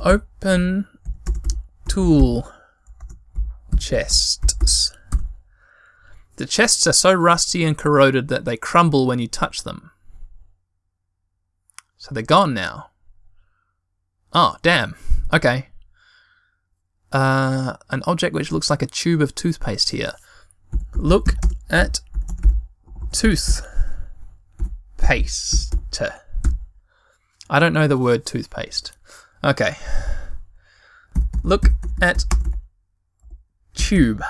[0.00, 0.88] Open
[1.86, 2.50] tool
[3.80, 4.92] chests.
[6.36, 9.90] The chests are so rusty and corroded that they crumble when you touch them.
[11.98, 12.90] So they're gone now.
[14.32, 14.94] Oh, damn.
[15.32, 15.66] Okay.
[17.12, 20.12] Uh, an object which looks like a tube of toothpaste here.
[20.94, 21.34] Look
[21.68, 22.00] at
[23.12, 23.60] toothpaste.
[27.50, 28.92] I don't know the word toothpaste.
[29.42, 29.74] Okay.
[31.42, 32.24] Look at
[33.90, 34.22] tube.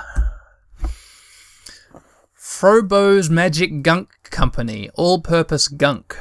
[2.35, 6.17] Frobozz Magic Gunk Company, all purpose gunk.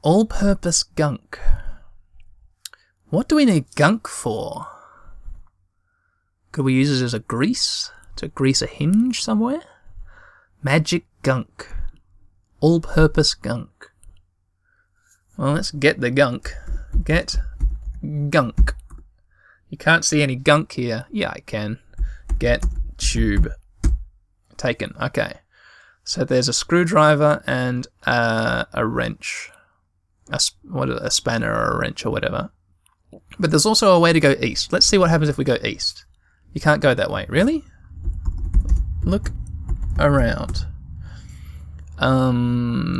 [0.00, 1.38] All purpose gunk.
[3.10, 4.68] What do we need gunk for?
[6.50, 7.90] Could we use it as a grease?
[8.16, 9.60] To grease a hinge somewhere?
[10.62, 11.68] Magic gunk.
[12.60, 13.90] All purpose gunk.
[15.36, 16.54] Well, let's get the gunk.
[17.04, 17.36] Get
[18.30, 18.74] gunk.
[19.72, 21.06] You can't see any gunk here.
[21.10, 21.78] Yeah, I can.
[22.38, 22.66] Get
[22.98, 23.48] tube.
[24.58, 24.94] Taken.
[25.00, 25.38] Okay.
[26.04, 29.50] So there's a screwdriver and uh, a wrench.
[30.30, 32.50] A, what, a spanner or a wrench or whatever.
[33.38, 34.74] But there's also a way to go east.
[34.74, 36.04] Let's see what happens if we go east.
[36.52, 37.24] You can't go that way.
[37.30, 37.64] Really?
[39.04, 39.30] Look
[39.98, 40.66] around.
[41.96, 42.92] Um,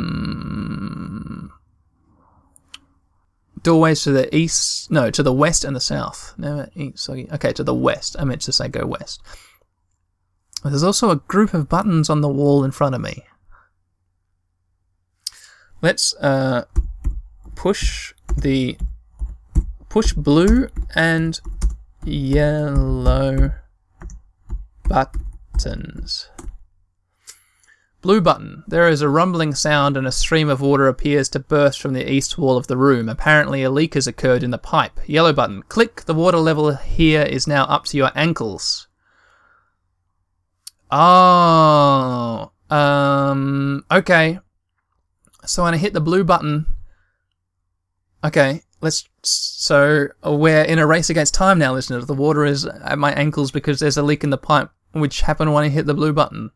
[3.63, 6.33] doorways to the east, no, to the west and the south.
[6.37, 7.09] No, east.
[7.09, 8.15] Okay, to the west.
[8.19, 9.21] I meant to say go west.
[10.63, 13.23] There's also a group of buttons on the wall in front of me.
[15.81, 16.65] Let's uh,
[17.55, 18.77] push the
[19.89, 21.39] push blue and
[22.05, 23.53] yellow
[24.87, 26.29] buttons.
[28.03, 28.65] Blue button.
[28.67, 32.11] There is a rumbling sound and a stream of water appears to burst from the
[32.11, 33.07] east wall of the room.
[33.07, 34.99] Apparently, a leak has occurred in the pipe.
[35.07, 35.63] Yellow button.
[35.69, 36.03] Click.
[36.03, 38.89] The water level here is now up to your ankles.
[40.91, 42.51] Oh.
[42.69, 43.85] Um.
[43.89, 44.37] Okay.
[45.45, 46.65] So when I hit the blue button.
[48.21, 48.63] Okay.
[48.81, 49.07] Let's.
[49.21, 52.05] So we're in a race against time now, listeners.
[52.05, 55.53] The water is at my ankles because there's a leak in the pipe, which happened
[55.53, 56.51] when I hit the blue button.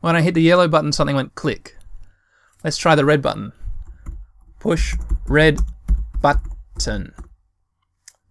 [0.00, 1.76] When I hit the yellow button, something went click.
[2.62, 3.52] Let's try the red button.
[4.60, 4.94] Push
[5.26, 5.60] red
[6.20, 7.14] button.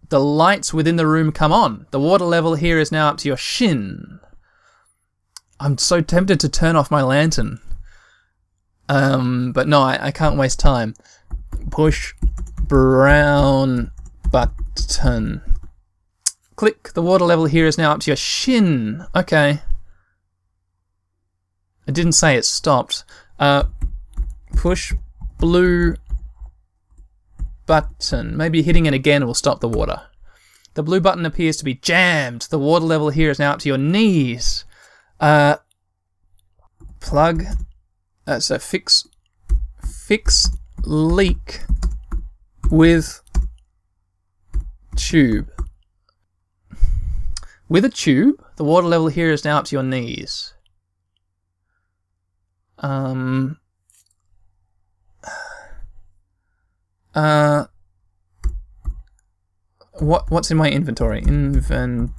[0.10, 1.88] The lights within the room come on.
[1.92, 4.20] The water level here is now up to your shin.
[5.60, 7.60] I'm so tempted to turn off my lantern.
[8.88, 10.94] Um, but no, I, I can't waste time.
[11.72, 12.14] Push
[12.62, 13.92] brown
[14.30, 15.42] button.
[16.56, 16.94] Click.
[16.94, 19.06] The water level here is now up to your shin.
[19.16, 19.62] Okay.
[21.88, 23.04] It didn't say it stopped.
[23.40, 23.66] Uh,
[24.56, 24.94] push
[25.40, 25.96] blue
[27.66, 28.36] button.
[28.36, 30.02] Maybe hitting it again will stop the water.
[30.74, 32.44] The blue button appears to be jammed.
[32.44, 34.66] The water level here is now up to your knees.
[35.20, 35.58] Uh,
[37.00, 37.46] plug.
[38.28, 39.08] Uh, so fix,
[39.82, 40.50] fix
[40.84, 41.62] leak
[42.70, 43.22] with
[44.96, 45.50] tube.
[47.70, 50.55] With a tube, the water level here is now up to your knees.
[52.86, 53.58] Um.
[57.16, 57.66] Uh.
[60.00, 61.22] What what's in my inventory?
[61.22, 62.12] Inventory.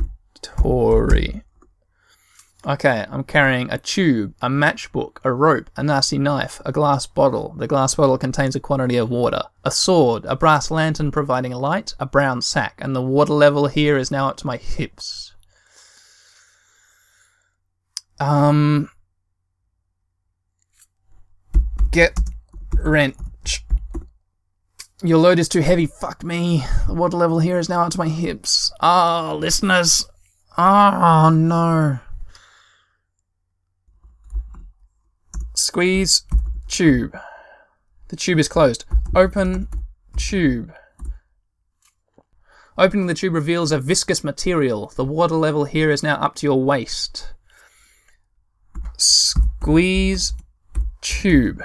[2.66, 7.54] Okay, I'm carrying a tube, a matchbook, a rope, a nasty knife, a glass bottle.
[7.56, 11.94] The glass bottle contains a quantity of water, a sword, a brass lantern providing light,
[12.00, 15.32] a brown sack, and the water level here is now up to my hips.
[18.18, 18.90] Um,
[21.96, 22.20] Get
[22.74, 23.64] wrench.
[25.02, 25.86] Your load is too heavy.
[25.86, 26.62] Fuck me.
[26.86, 28.70] The water level here is now up to my hips.
[28.82, 30.04] Ah, oh, listeners.
[30.58, 31.98] Oh, no.
[35.54, 36.24] Squeeze
[36.68, 37.16] tube.
[38.08, 38.84] The tube is closed.
[39.14, 39.66] Open
[40.18, 40.74] tube.
[42.76, 44.92] Opening the tube reveals a viscous material.
[44.96, 47.32] The water level here is now up to your waist.
[48.98, 50.34] Squeeze
[51.00, 51.64] tube.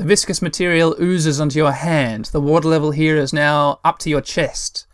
[0.00, 2.30] The viscous material oozes onto your hand.
[2.32, 4.86] The water level here is now up to your chest.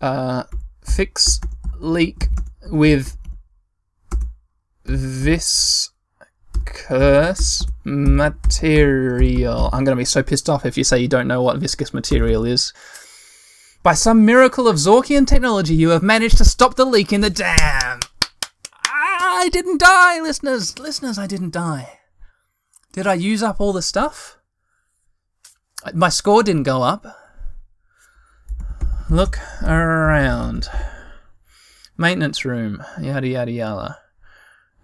[0.00, 0.42] Uh,
[0.82, 1.40] fix
[1.78, 2.26] leak
[2.72, 3.16] with
[4.84, 5.92] viscous
[6.64, 9.70] viscous material.
[9.72, 11.94] I'm going to be so pissed off if you say you don't know what viscous
[11.94, 12.72] material is.
[13.84, 17.30] By some miracle of Zorkian technology, you have managed to stop the leak in the
[17.30, 18.00] dam.
[18.86, 20.80] I didn't die, listeners.
[20.80, 22.00] Listeners, I didn't die.
[22.94, 24.38] Did I use up all the stuff?
[25.92, 27.04] My score didn't go up.
[29.10, 30.68] Look around.
[31.98, 32.84] Maintenance room.
[33.00, 33.98] Yada yada yada.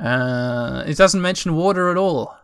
[0.00, 2.36] Uh, it doesn't mention water at all.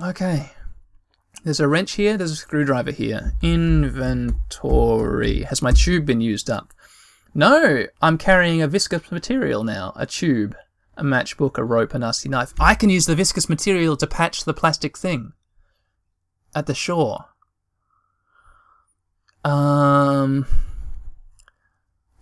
[0.00, 0.52] Okay.
[1.44, 3.34] There's a wrench here, there's a screwdriver here.
[3.42, 5.42] Inventory.
[5.42, 6.72] Has my tube been used up?
[7.34, 9.92] No, I'm carrying a viscous material now.
[9.94, 10.56] A tube,
[10.98, 12.52] a matchbook, a rope, a nasty knife.
[12.60, 15.32] I can use the viscous material to patch the plastic thing
[16.54, 17.26] at the shore.
[19.44, 20.46] Um.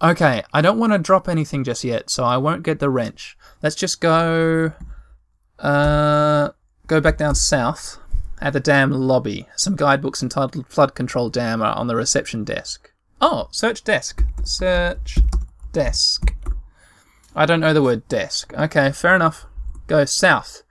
[0.02, 3.36] Okay, I don't want to drop anything just yet, so I won't get the wrench.
[3.62, 4.72] Let's just go.
[5.58, 6.50] Uh,
[6.86, 7.98] go back down south
[8.40, 9.48] at the dam lobby.
[9.56, 12.92] Some guidebooks entitled Flood Control Dam are on the reception desk.
[13.22, 14.22] Oh, search desk.
[14.44, 15.18] Search
[15.72, 16.34] desk.
[17.38, 18.54] I don't know the word desk.
[18.54, 19.44] Okay, fair enough.
[19.88, 20.62] Go south.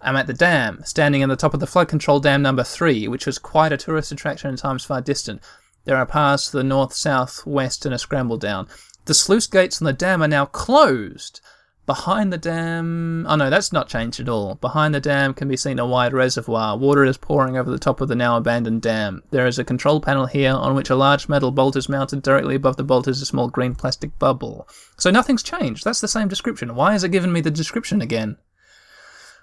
[0.00, 3.06] I'm at the dam, standing on the top of the flood control dam number three,
[3.06, 5.42] which was quite a tourist attraction in times far distant.
[5.84, 8.66] There are paths to the north, south, west, and a scramble down.
[9.04, 11.42] The sluice gates on the dam are now closed.
[11.86, 13.24] Behind the dam.
[13.28, 14.56] Oh no, that's not changed at all.
[14.56, 16.76] Behind the dam can be seen a wide reservoir.
[16.76, 19.22] Water is pouring over the top of the now abandoned dam.
[19.30, 22.22] There is a control panel here on which a large metal bolt is mounted.
[22.22, 24.68] Directly above the bolt is a small green plastic bubble.
[24.98, 25.84] So nothing's changed.
[25.84, 26.74] That's the same description.
[26.74, 28.36] Why is it giving me the description again?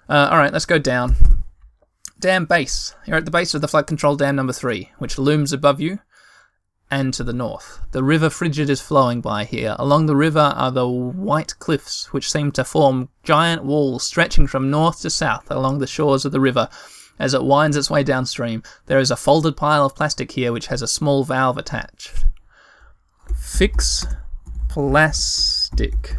[0.06, 1.16] Uh, Alright, let's go down.
[2.20, 2.94] Dam base.
[3.06, 6.00] You're at the base of the flood control dam number three, which looms above you
[6.90, 7.80] and to the north.
[7.92, 9.74] The river Frigid is flowing by here.
[9.78, 14.70] Along the river are the white cliffs, which seem to form giant walls stretching from
[14.70, 16.68] north to south along the shores of the river.
[17.18, 20.66] As it winds its way downstream, there is a folded pile of plastic here which
[20.66, 22.24] has a small valve attached.
[23.36, 24.06] Fix
[24.68, 26.16] plastic.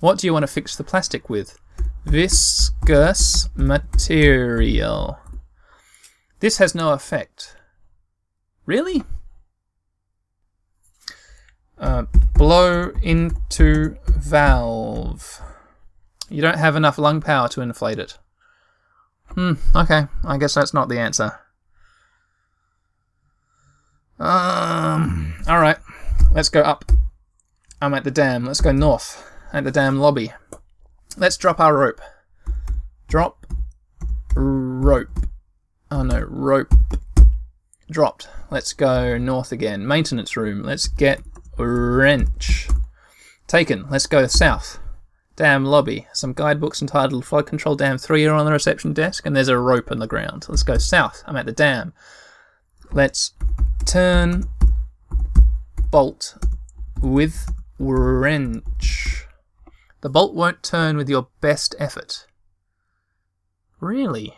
[0.00, 1.58] What do you want to fix the plastic with?
[2.04, 5.18] Viscous material.
[6.40, 7.56] This has no effect.
[8.66, 9.02] Really?
[11.78, 15.40] Uh, blow into valve.
[16.28, 18.18] You don't have enough lung power to inflate it.
[19.30, 20.06] Hmm, okay.
[20.24, 21.40] I guess that's not the answer.
[24.18, 25.78] Um, alright.
[26.32, 26.90] Let's go up.
[27.80, 28.44] I'm at the dam.
[28.44, 29.30] Let's go north.
[29.52, 30.32] At the dam lobby.
[31.16, 32.00] Let's drop our rope.
[33.08, 33.46] Drop.
[34.34, 35.10] Rope.
[35.90, 36.74] Oh no, rope.
[37.90, 38.28] Dropped.
[38.50, 39.86] Let's go north again.
[39.86, 40.62] Maintenance room.
[40.62, 41.20] Let's get
[41.58, 42.68] wrench.
[43.46, 43.88] Taken.
[43.90, 44.78] Let's go south.
[45.36, 46.06] Dam lobby.
[46.12, 49.58] Some guidebooks entitled Flood Control Dam 3 are on the reception desk, and there's a
[49.58, 50.46] rope on the ground.
[50.48, 51.22] Let's go south.
[51.26, 51.92] I'm at the dam.
[52.92, 53.32] Let's
[53.84, 54.44] turn
[55.90, 56.36] bolt
[57.00, 59.26] with wrench.
[60.00, 62.26] The bolt won't turn with your best effort.
[63.80, 64.34] Really?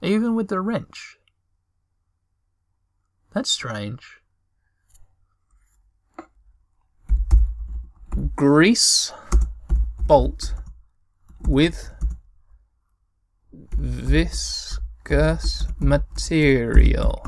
[0.00, 1.16] Even with the wrench?
[3.32, 4.21] That's strange.
[8.36, 9.12] Grease
[10.06, 10.54] bolt
[11.46, 11.90] with
[13.52, 17.26] viscous material.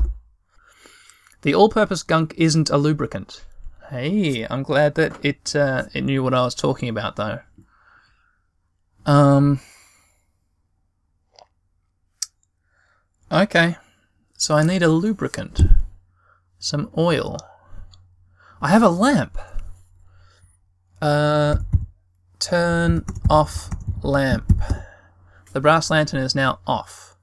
[1.41, 3.45] The all-purpose gunk isn't a lubricant.
[3.89, 7.39] Hey, I'm glad that it uh, it knew what I was talking about though.
[9.05, 9.59] Um.
[13.31, 13.75] Okay,
[14.37, 15.61] so I need a lubricant,
[16.57, 17.37] some oil.
[18.61, 19.37] I have a lamp.
[21.01, 21.57] Uh,
[22.39, 23.69] turn off
[24.01, 24.61] lamp.
[25.53, 27.15] The brass lantern is now off.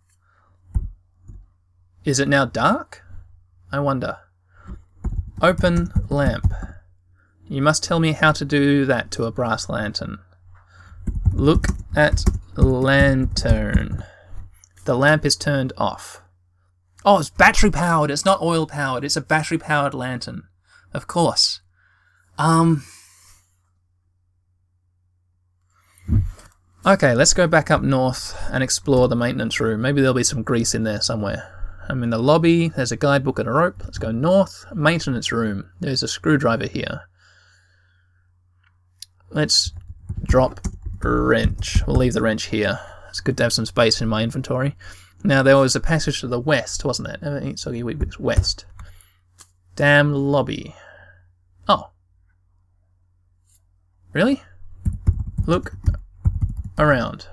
[2.04, 3.02] Is it now dark?
[3.70, 4.18] I wonder.
[5.40, 6.52] Open lamp.
[7.48, 10.18] You must tell me how to do that to a brass lantern.
[11.32, 12.24] Look at
[12.56, 14.04] lantern.
[14.84, 16.22] The lamp is turned off.
[17.04, 18.10] Oh, it's battery powered.
[18.10, 19.04] It's not oil powered.
[19.04, 20.44] It's a battery powered lantern.
[20.92, 21.60] Of course.
[22.38, 22.84] Um.
[26.84, 29.80] Okay, let's go back up north and explore the maintenance room.
[29.80, 31.48] Maybe there'll be some grease in there somewhere.
[31.88, 33.82] I'm in the lobby, there's a guidebook and a rope.
[33.84, 34.64] Let's go north.
[34.74, 35.70] Maintenance room.
[35.78, 37.02] There's a screwdriver here.
[39.30, 39.72] Let's
[40.24, 40.60] drop
[41.02, 41.86] wrench.
[41.86, 42.80] We'll leave the wrench here.
[43.08, 44.76] It's good to have some space in my inventory.
[45.22, 47.58] Now, there was a passage to the west, wasn't it?
[47.60, 48.64] Soggy Weet-Bix West.
[49.76, 50.74] Dam lobby.
[51.68, 51.90] Oh.
[54.12, 54.42] Really?
[55.46, 55.72] look
[56.82, 57.26] around.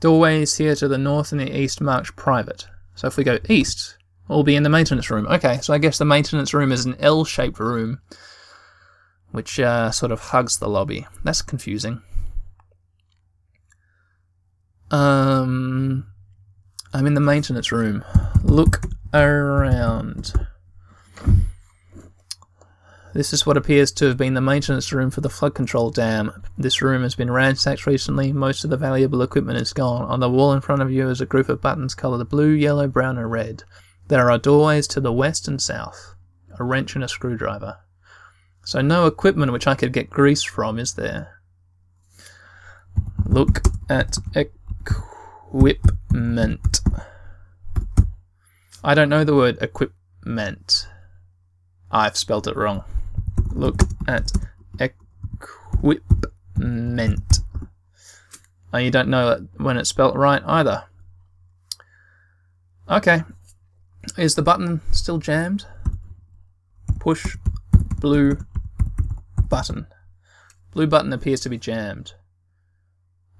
[0.00, 2.66] Doorways here to the north and the east marked private.
[2.94, 3.96] So if we go east,
[4.28, 5.26] we'll be in the maintenance room.
[5.26, 8.00] Okay, so I guess the maintenance room is an L-shaped room,
[9.30, 11.06] which uh, sort of hugs the lobby.
[11.24, 12.02] That's confusing.
[14.90, 16.06] Um,
[16.92, 18.04] I'm in the maintenance room.
[18.42, 18.84] Look
[19.14, 20.32] around.
[23.14, 26.42] This is what appears to have been the maintenance room for the flood control dam.
[26.56, 28.32] This room has been ransacked recently.
[28.32, 30.04] Most of the valuable equipment is gone.
[30.04, 32.88] On the wall in front of you is a group of buttons coloured blue, yellow,
[32.88, 33.64] brown, and red.
[34.08, 36.14] There are doorways to the west and south,
[36.58, 37.76] a wrench and a screwdriver.
[38.64, 41.42] So no equipment which I could get grease from, is there?
[43.26, 44.16] Look at
[45.52, 46.80] equipment.
[48.82, 50.88] I don't know the word equipment.
[51.90, 52.84] I've spelt it wrong.
[53.54, 54.32] Look at
[54.78, 56.02] equipment.
[58.72, 60.84] Oh, you don't know when it's spelt right either.
[62.88, 63.22] Okay.
[64.16, 65.66] Is the button still jammed?
[66.98, 67.36] Push
[68.00, 68.38] blue
[69.48, 69.86] button.
[70.72, 72.14] Blue button appears to be jammed.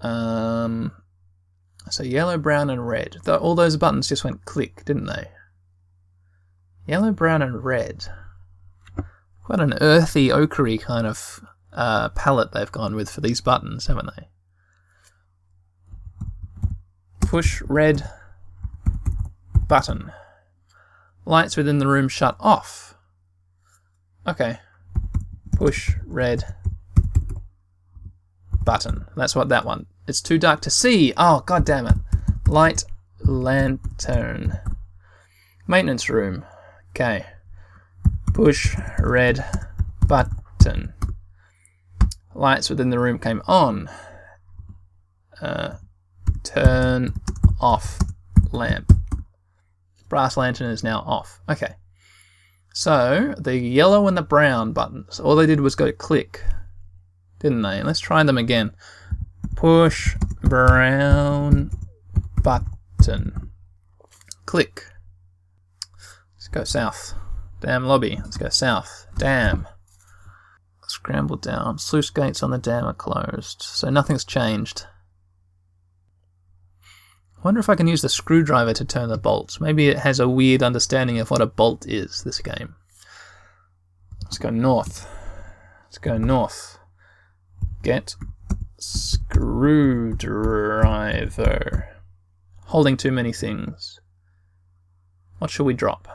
[0.00, 0.92] Um,
[1.90, 3.16] so yellow, brown, and red.
[3.26, 5.28] all those buttons just went click, didn't they?
[6.86, 8.06] Yellow, brown, and red.
[9.45, 14.11] Quite an earthy, ochre kind of uh, palette they've gone with for these buttons, haven't
[14.16, 14.28] they?
[17.20, 18.09] Push red
[19.66, 20.12] button.
[21.24, 22.95] Lights within the room shut off.
[24.26, 24.59] Okay.
[25.57, 26.45] Push red
[28.64, 29.07] button.
[29.16, 29.86] That's what that one.
[30.07, 31.12] It's too dark to see.
[31.16, 31.97] Oh, god damn it.
[32.47, 32.84] Light
[33.24, 34.59] lantern.
[35.66, 36.45] Maintenance room.
[36.90, 37.26] Okay.
[38.32, 39.44] Push red
[40.06, 40.94] button.
[42.34, 43.90] Lights within the room came on.
[45.40, 45.76] Uh,
[46.42, 47.14] turn
[47.60, 47.98] off
[48.52, 48.92] lamp.
[50.08, 51.40] Brass lantern is now off.
[51.48, 51.74] Okay.
[52.74, 56.42] So, the yellow and the brown buttons, all they did was go click,
[57.38, 57.82] didn't they?
[57.82, 58.72] Let's try them again.
[59.56, 61.70] Push brown
[62.42, 63.50] button.
[64.46, 64.86] Click.
[66.34, 67.14] Let's go south.
[67.62, 68.18] Dam lobby.
[68.24, 69.06] Let's go south.
[69.16, 69.68] Dam.
[70.88, 71.78] Scramble down.
[71.78, 74.84] Sluice gates on the dam are closed, so nothing's changed.
[77.38, 79.60] I wonder if I can use the screwdriver to turn the bolts.
[79.60, 82.74] Maybe it has a weird understanding of what a bolt is, this game.
[84.24, 85.08] Let's go north.
[85.84, 86.80] Let's go north.
[87.84, 88.16] Get
[88.78, 90.08] screwdriver.
[92.66, 94.00] Holding too many things.
[95.38, 96.08] What shall we drop?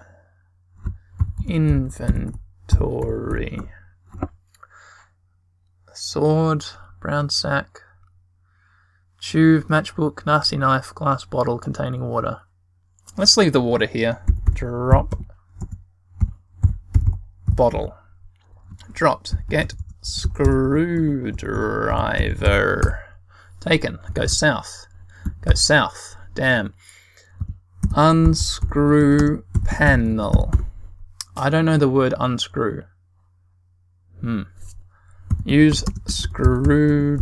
[1.47, 3.59] Inventory.
[5.93, 6.65] Sword,
[6.99, 7.81] brown sack,
[9.19, 12.41] tube, matchbook, nasty knife, glass bottle containing water.
[13.15, 14.21] Let's leave the water here.
[14.53, 15.15] Drop
[17.57, 17.93] bottle.
[18.93, 19.35] Dropped.
[19.49, 22.99] Get screwdriver.
[23.59, 23.99] Taken.
[24.13, 24.87] Go south.
[25.41, 26.15] Go south.
[26.35, 26.73] Dam.
[27.95, 30.53] Unscrew panel.
[31.39, 32.83] I don't know the word unscrew.
[34.21, 34.41] Hmm.
[35.45, 37.21] Use screwdriver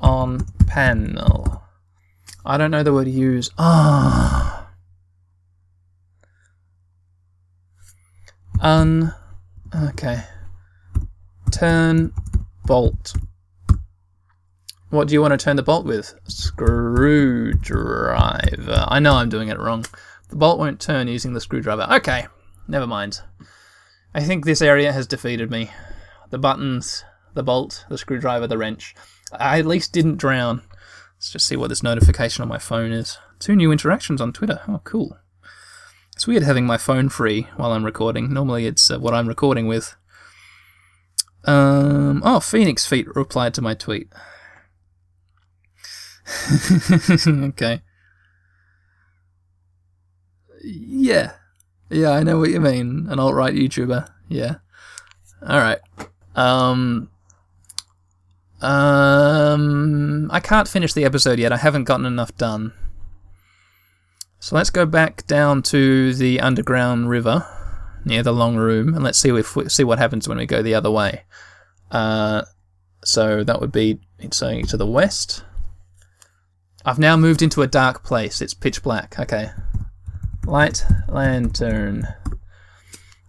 [0.00, 1.62] on panel.
[2.44, 3.50] I don't know the word use.
[3.58, 4.68] Ah.
[8.60, 9.14] Un.
[9.74, 10.22] Okay.
[11.50, 12.12] Turn
[12.64, 13.14] bolt.
[14.88, 16.14] What do you want to turn the bolt with?
[16.26, 17.54] Screwdriver.
[18.88, 19.84] I know I'm doing it wrong.
[20.30, 21.86] The bolt won't turn using the screwdriver.
[21.96, 22.28] Okay.
[22.68, 23.20] Never mind.
[24.14, 25.70] I think this area has defeated me.
[26.30, 27.04] The buttons,
[27.34, 28.94] the bolt, the screwdriver, the wrench.
[29.32, 30.62] I at least didn't drown.
[31.16, 33.18] Let's just see what this notification on my phone is.
[33.38, 34.60] Two new interactions on Twitter.
[34.66, 35.18] Oh, cool.
[36.14, 38.32] It's weird having my phone free while I'm recording.
[38.32, 39.94] Normally it's uh, what I'm recording with.
[41.44, 44.08] Um, oh, Phoenix Feet replied to my tweet.
[47.28, 47.82] okay.
[50.64, 51.32] Yeah.
[51.90, 53.06] Yeah, I know what you mean.
[53.08, 54.08] An alt right YouTuber.
[54.28, 54.56] Yeah.
[55.42, 55.78] Alright.
[56.34, 57.10] Um.
[58.60, 60.30] Um.
[60.30, 61.52] I can't finish the episode yet.
[61.52, 62.72] I haven't gotten enough done.
[64.38, 67.46] So let's go back down to the underground river
[68.04, 70.62] near the long room, and let's see if we, see what happens when we go
[70.62, 71.24] the other way.
[71.90, 72.42] Uh,
[73.04, 75.44] so that would be it's saying to the west.
[76.84, 78.40] I've now moved into a dark place.
[78.40, 79.18] It's pitch black.
[79.18, 79.50] Okay.
[80.46, 82.06] Light lantern.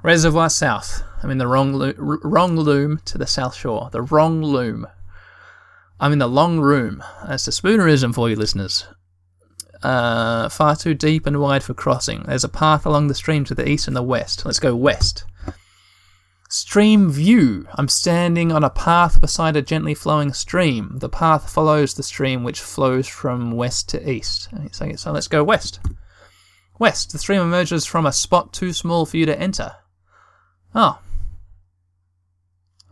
[0.04, 1.02] Reservoir South.
[1.24, 3.90] I'm in the wrong, lo- wrong loom to the south shore.
[3.92, 4.86] The wrong loom.
[6.00, 7.04] I'm in the long room.
[7.28, 8.86] That's the spoonerism for you listeners.
[9.82, 12.22] Uh, far too deep and wide for crossing.
[12.22, 14.46] There's a path along the stream to the east and the west.
[14.46, 15.24] Let's go west.
[16.50, 17.68] Stream view.
[17.74, 21.00] I'm standing on a path beside a gently flowing stream.
[21.00, 24.50] The path follows the stream which flows from west to east.
[24.72, 25.80] So let's go west.
[26.80, 27.12] West.
[27.12, 29.76] The stream emerges from a spot too small for you to enter.
[30.76, 31.00] Oh.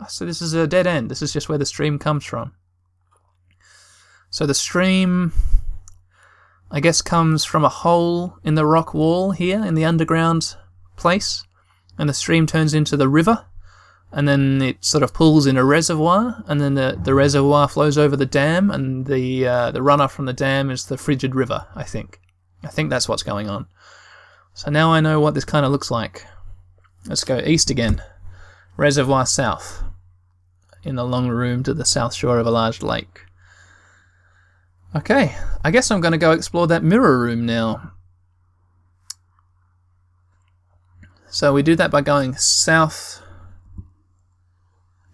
[0.10, 1.10] So this is a dead end.
[1.10, 2.54] This is just where the stream comes from.
[4.30, 5.32] So the stream,
[6.70, 10.56] I guess, comes from a hole in the rock wall here in the underground
[10.98, 11.46] place,
[11.98, 13.46] and the stream turns into the river,
[14.12, 17.98] and then it sort of pulls in a reservoir, and then the, the reservoir flows
[17.98, 21.68] over the dam, and the uh, the runoff from the dam is the frigid river.
[21.74, 22.20] I think,
[22.66, 23.68] I think that's what's going on.
[24.54, 26.26] So now I know what this kind of looks like.
[27.08, 28.02] Let's go east again.
[28.78, 29.84] Reservoir south.
[30.84, 33.26] In the long room to the south shore of a large lake.
[34.96, 37.92] Okay, I guess I'm going to go explore that mirror room now.
[41.28, 43.22] So we do that by going south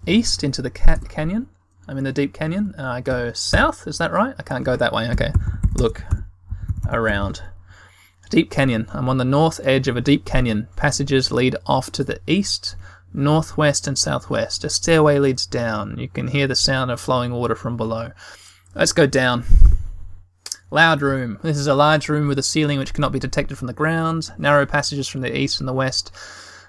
[0.05, 1.49] east into the ca- canyon.
[1.87, 3.87] I'm in the deep canyon, and I go south.
[3.87, 4.35] Is that right?
[4.37, 5.09] I can't go that way.
[5.09, 5.31] Okay,
[5.75, 6.03] look
[6.89, 7.41] around.
[8.29, 8.87] Deep canyon.
[8.93, 10.67] I'm on the north edge of a deep canyon.
[10.75, 12.75] Passages lead off to the east,
[13.13, 14.63] northwest, and southwest.
[14.63, 15.97] A stairway leads down.
[15.97, 18.11] You can hear the sound of flowing water from below.
[18.73, 19.43] Let's go down.
[20.69, 21.39] Loud room.
[21.43, 24.31] This is a large room with a ceiling which cannot be detected from the ground,
[24.37, 26.13] narrow passages from the east and the west,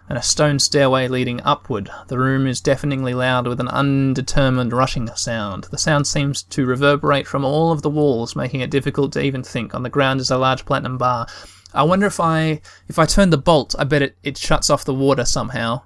[0.09, 1.91] and a stone stairway leading upward.
[2.09, 5.65] The room is deafeningly loud with an undetermined rushing sound.
[5.71, 9.43] The sound seems to reverberate from all of the walls, making it difficult to even
[9.43, 9.75] think.
[9.75, 11.27] On the ground is a large platinum bar.
[11.73, 14.85] I wonder if I if I turn the bolt, I bet it, it shuts off
[14.85, 15.83] the water somehow,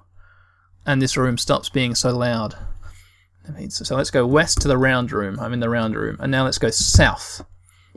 [0.85, 2.55] and this room stops being so loud.
[3.69, 5.39] So let's go west to the round room.
[5.39, 6.17] I'm in the round room.
[6.19, 7.45] And now let's go south.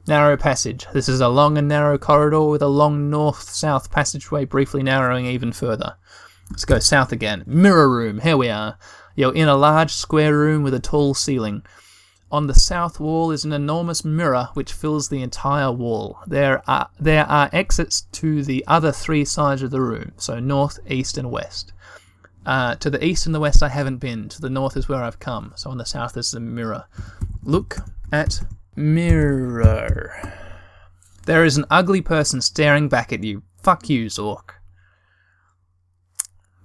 [0.06, 0.86] Narrow passage.
[0.92, 5.26] This is a long and narrow corridor with a long north south passageway briefly narrowing
[5.26, 5.96] even further.
[6.50, 7.44] Let's go south again.
[7.46, 8.20] Mirror room.
[8.20, 8.78] Here we are.
[9.14, 11.62] You're in a large square room with a tall ceiling.
[12.32, 16.18] On the south wall is an enormous mirror which fills the entire wall.
[16.26, 20.78] There are there are exits to the other three sides of the room, so north,
[20.88, 21.72] east, and west.
[22.46, 24.28] Uh, to the east and the west, I haven't been.
[24.30, 25.52] To the north is where I've come.
[25.56, 26.84] So on the south is the mirror.
[27.42, 27.78] Look
[28.12, 28.40] at
[28.76, 30.34] mirror.
[31.26, 33.42] There is an ugly person staring back at you.
[33.62, 34.54] Fuck you, Zork.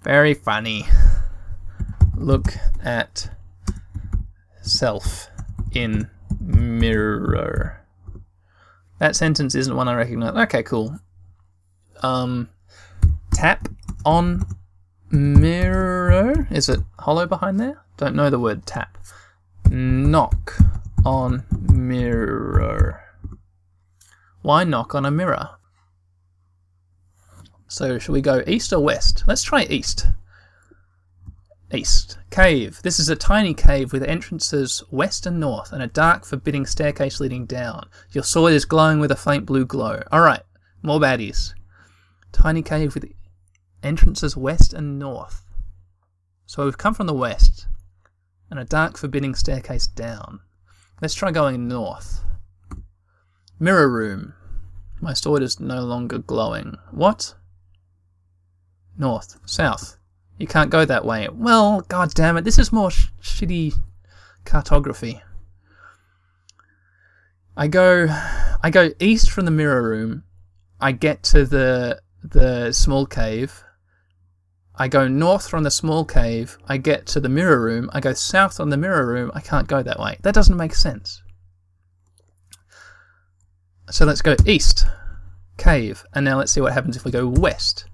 [0.03, 0.85] Very funny.
[2.15, 2.53] Look
[2.83, 3.29] at
[4.61, 5.27] self
[5.73, 7.81] in mirror.
[8.99, 10.35] That sentence isn't one I recognize.
[10.45, 10.97] Okay, cool.
[12.01, 12.49] Um,
[13.33, 13.67] tap
[14.05, 14.45] on
[15.11, 16.47] mirror.
[16.49, 17.83] Is it hollow behind there?
[17.97, 18.97] Don't know the word tap.
[19.69, 20.57] Knock
[21.05, 23.01] on mirror.
[24.41, 25.49] Why knock on a mirror?
[27.67, 29.23] So, shall we go east or west?
[29.27, 30.07] Let's try east.
[31.73, 32.17] East.
[32.29, 32.79] Cave.
[32.83, 37.19] This is a tiny cave with entrances west and north and a dark, forbidding staircase
[37.19, 37.89] leading down.
[38.11, 40.01] Your sword is glowing with a faint blue glow.
[40.11, 40.43] Alright,
[40.81, 41.53] more baddies.
[42.31, 43.11] Tiny cave with
[43.83, 45.43] entrances west and north.
[46.45, 47.67] So we've come from the west
[48.49, 50.39] and a dark, forbidding staircase down.
[51.01, 52.23] Let's try going north.
[53.59, 54.33] Mirror room.
[55.01, 56.77] My sword is no longer glowing.
[56.91, 57.35] What?
[58.97, 59.37] North.
[59.45, 59.97] South.
[60.37, 61.27] You can't go that way.
[61.31, 63.73] Well, god damn it, this is more sh- shitty
[64.45, 65.21] cartography.
[67.57, 68.07] I go
[68.61, 70.23] I go east from the mirror room.
[70.79, 73.63] I get to the the small cave.
[74.77, 76.57] I go north from the small cave.
[76.67, 77.89] I get to the mirror room.
[77.93, 79.31] I go south on the mirror room.
[79.33, 80.17] I can't go that way.
[80.21, 81.21] That doesn't make sense.
[83.89, 84.85] So let's go east.
[85.57, 86.03] Cave.
[86.13, 87.85] And now let's see what happens if we go west.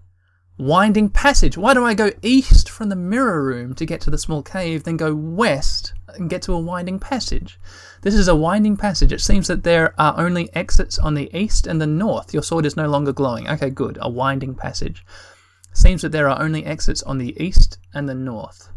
[0.57, 1.57] Winding passage.
[1.57, 4.83] Why do I go east from the mirror room to get to the small cave,
[4.83, 7.59] then go west and get to a winding passage?
[8.01, 9.11] This is a winding passage.
[9.11, 12.33] It seems that there are only exits on the east and the north.
[12.33, 13.47] Your sword is no longer glowing.
[13.47, 13.97] Okay, good.
[14.01, 15.05] A winding passage.
[15.73, 18.69] Seems that there are only exits on the east and the north.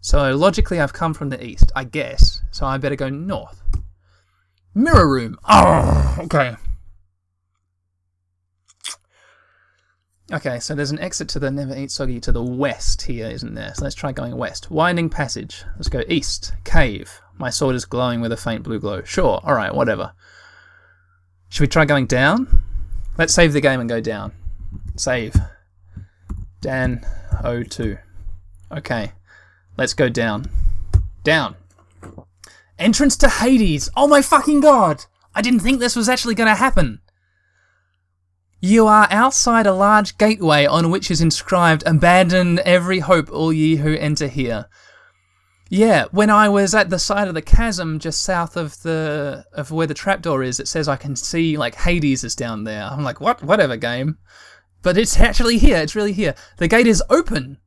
[0.00, 2.42] So logically, I've come from the east, I guess.
[2.50, 3.62] So I better go north.
[4.74, 5.38] Mirror room.
[5.48, 6.56] Oh, okay.
[10.32, 13.54] Okay, so there's an exit to the Never Eat Soggy to the west here, isn't
[13.54, 13.72] there?
[13.74, 14.70] So let's try going west.
[14.70, 15.64] Winding passage.
[15.76, 16.52] Let's go east.
[16.64, 17.20] Cave.
[17.36, 19.02] My sword is glowing with a faint blue glow.
[19.02, 20.12] Sure, alright, whatever.
[21.50, 22.62] Should we try going down?
[23.16, 24.32] Let's save the game and go down.
[24.96, 25.34] Save.
[26.64, 27.04] Dan.
[27.42, 27.98] 02.
[28.72, 29.12] Okay,
[29.76, 30.46] let's go down.
[31.22, 31.56] Down.
[32.78, 33.90] Entrance to Hades.
[33.94, 35.04] Oh my fucking god!
[35.34, 37.02] I didn't think this was actually going to happen.
[38.60, 43.76] You are outside a large gateway on which is inscribed, Abandon every hope, all ye
[43.76, 44.64] who enter here.
[45.68, 49.70] Yeah, when I was at the side of the chasm just south of the of
[49.70, 52.84] where the trapdoor is, it says I can see like Hades is down there.
[52.84, 53.42] I'm like, what?
[53.42, 54.16] Whatever game.
[54.84, 55.78] But it's actually here.
[55.78, 56.34] It's really here.
[56.58, 57.58] The gate is open.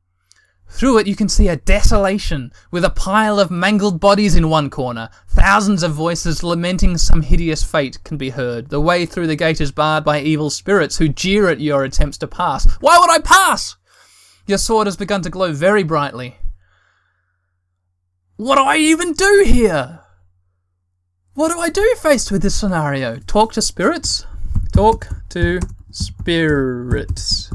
[0.70, 4.70] Through it, you can see a desolation with a pile of mangled bodies in one
[4.70, 5.10] corner.
[5.26, 8.68] Thousands of voices lamenting some hideous fate can be heard.
[8.68, 12.18] The way through the gate is barred by evil spirits who jeer at your attempts
[12.18, 12.72] to pass.
[12.80, 13.76] Why would I pass?
[14.46, 16.36] Your sword has begun to glow very brightly.
[18.36, 20.00] What do I even do here?
[21.34, 23.18] What do I do faced with this scenario?
[23.26, 24.24] Talk to spirits?
[24.72, 25.60] Talk to
[25.98, 27.52] spirits.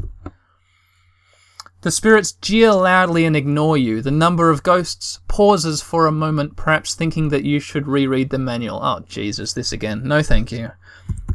[1.82, 4.00] The spirits jeer loudly and ignore you.
[4.00, 8.38] The number of ghosts pauses for a moment, perhaps thinking that you should reread the
[8.38, 8.80] manual.
[8.82, 10.08] Oh, Jesus, this again.
[10.08, 10.70] No, thank you.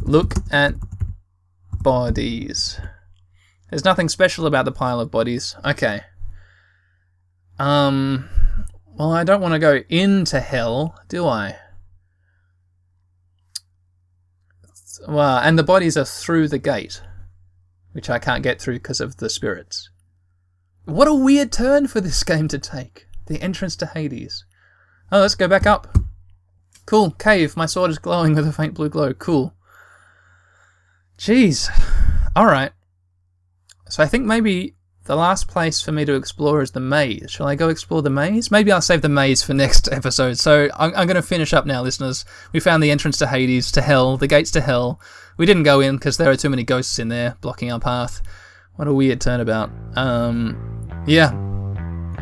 [0.02, 0.74] Look at
[1.82, 2.80] bodies.
[3.70, 5.56] There's nothing special about the pile of bodies.
[5.64, 6.02] Okay.
[7.60, 8.28] Um.
[8.96, 11.58] Well, I don't want to go into hell, do I?
[15.08, 17.02] Well, and the bodies are through the gate,
[17.94, 19.90] which I can't get through because of the spirits.
[20.86, 23.08] What a weird turn for this game to take.
[23.28, 24.46] The entrance to Hades.
[25.12, 25.96] Oh, let's go back up.
[26.86, 27.56] Cool, cave.
[27.56, 29.14] My sword is glowing with a faint blue glow.
[29.14, 29.54] Cool.
[31.18, 31.70] Jeez.
[32.36, 32.72] Alright.
[33.90, 34.76] So I think maybe
[35.10, 37.32] the last place for me to explore is the maze.
[37.32, 38.52] Shall I go explore the maze?
[38.52, 40.38] Maybe I'll save the maze for next episode.
[40.38, 42.26] So I'm, I'm going to finish up now, listeners.
[42.54, 45.02] We found the entrance to Hades, to hell, the gates to hell.
[45.36, 48.22] We didn't go in because there are too many ghosts in there blocking our path.
[48.76, 49.72] What a weird turnabout.
[49.96, 50.56] Um,
[51.08, 51.32] yeah.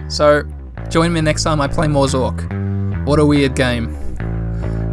[0.07, 0.43] So
[0.87, 3.05] join me next time I play more Zork.
[3.05, 3.93] What a weird game.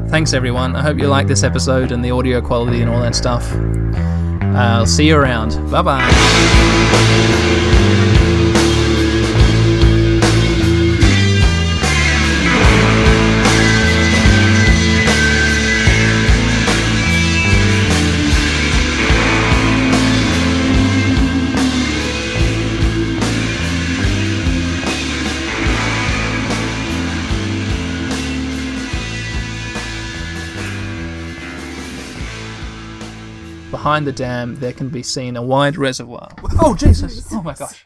[0.09, 0.75] Thanks, everyone.
[0.75, 3.53] I hope you like this episode and the audio quality and all that stuff.
[4.57, 5.71] I'll see you around.
[5.71, 6.91] Bye bye.
[33.85, 36.31] Behind the dam, there can be seen a wide reservoir.
[36.59, 37.29] Oh, Jesus!
[37.31, 37.85] Oh my gosh.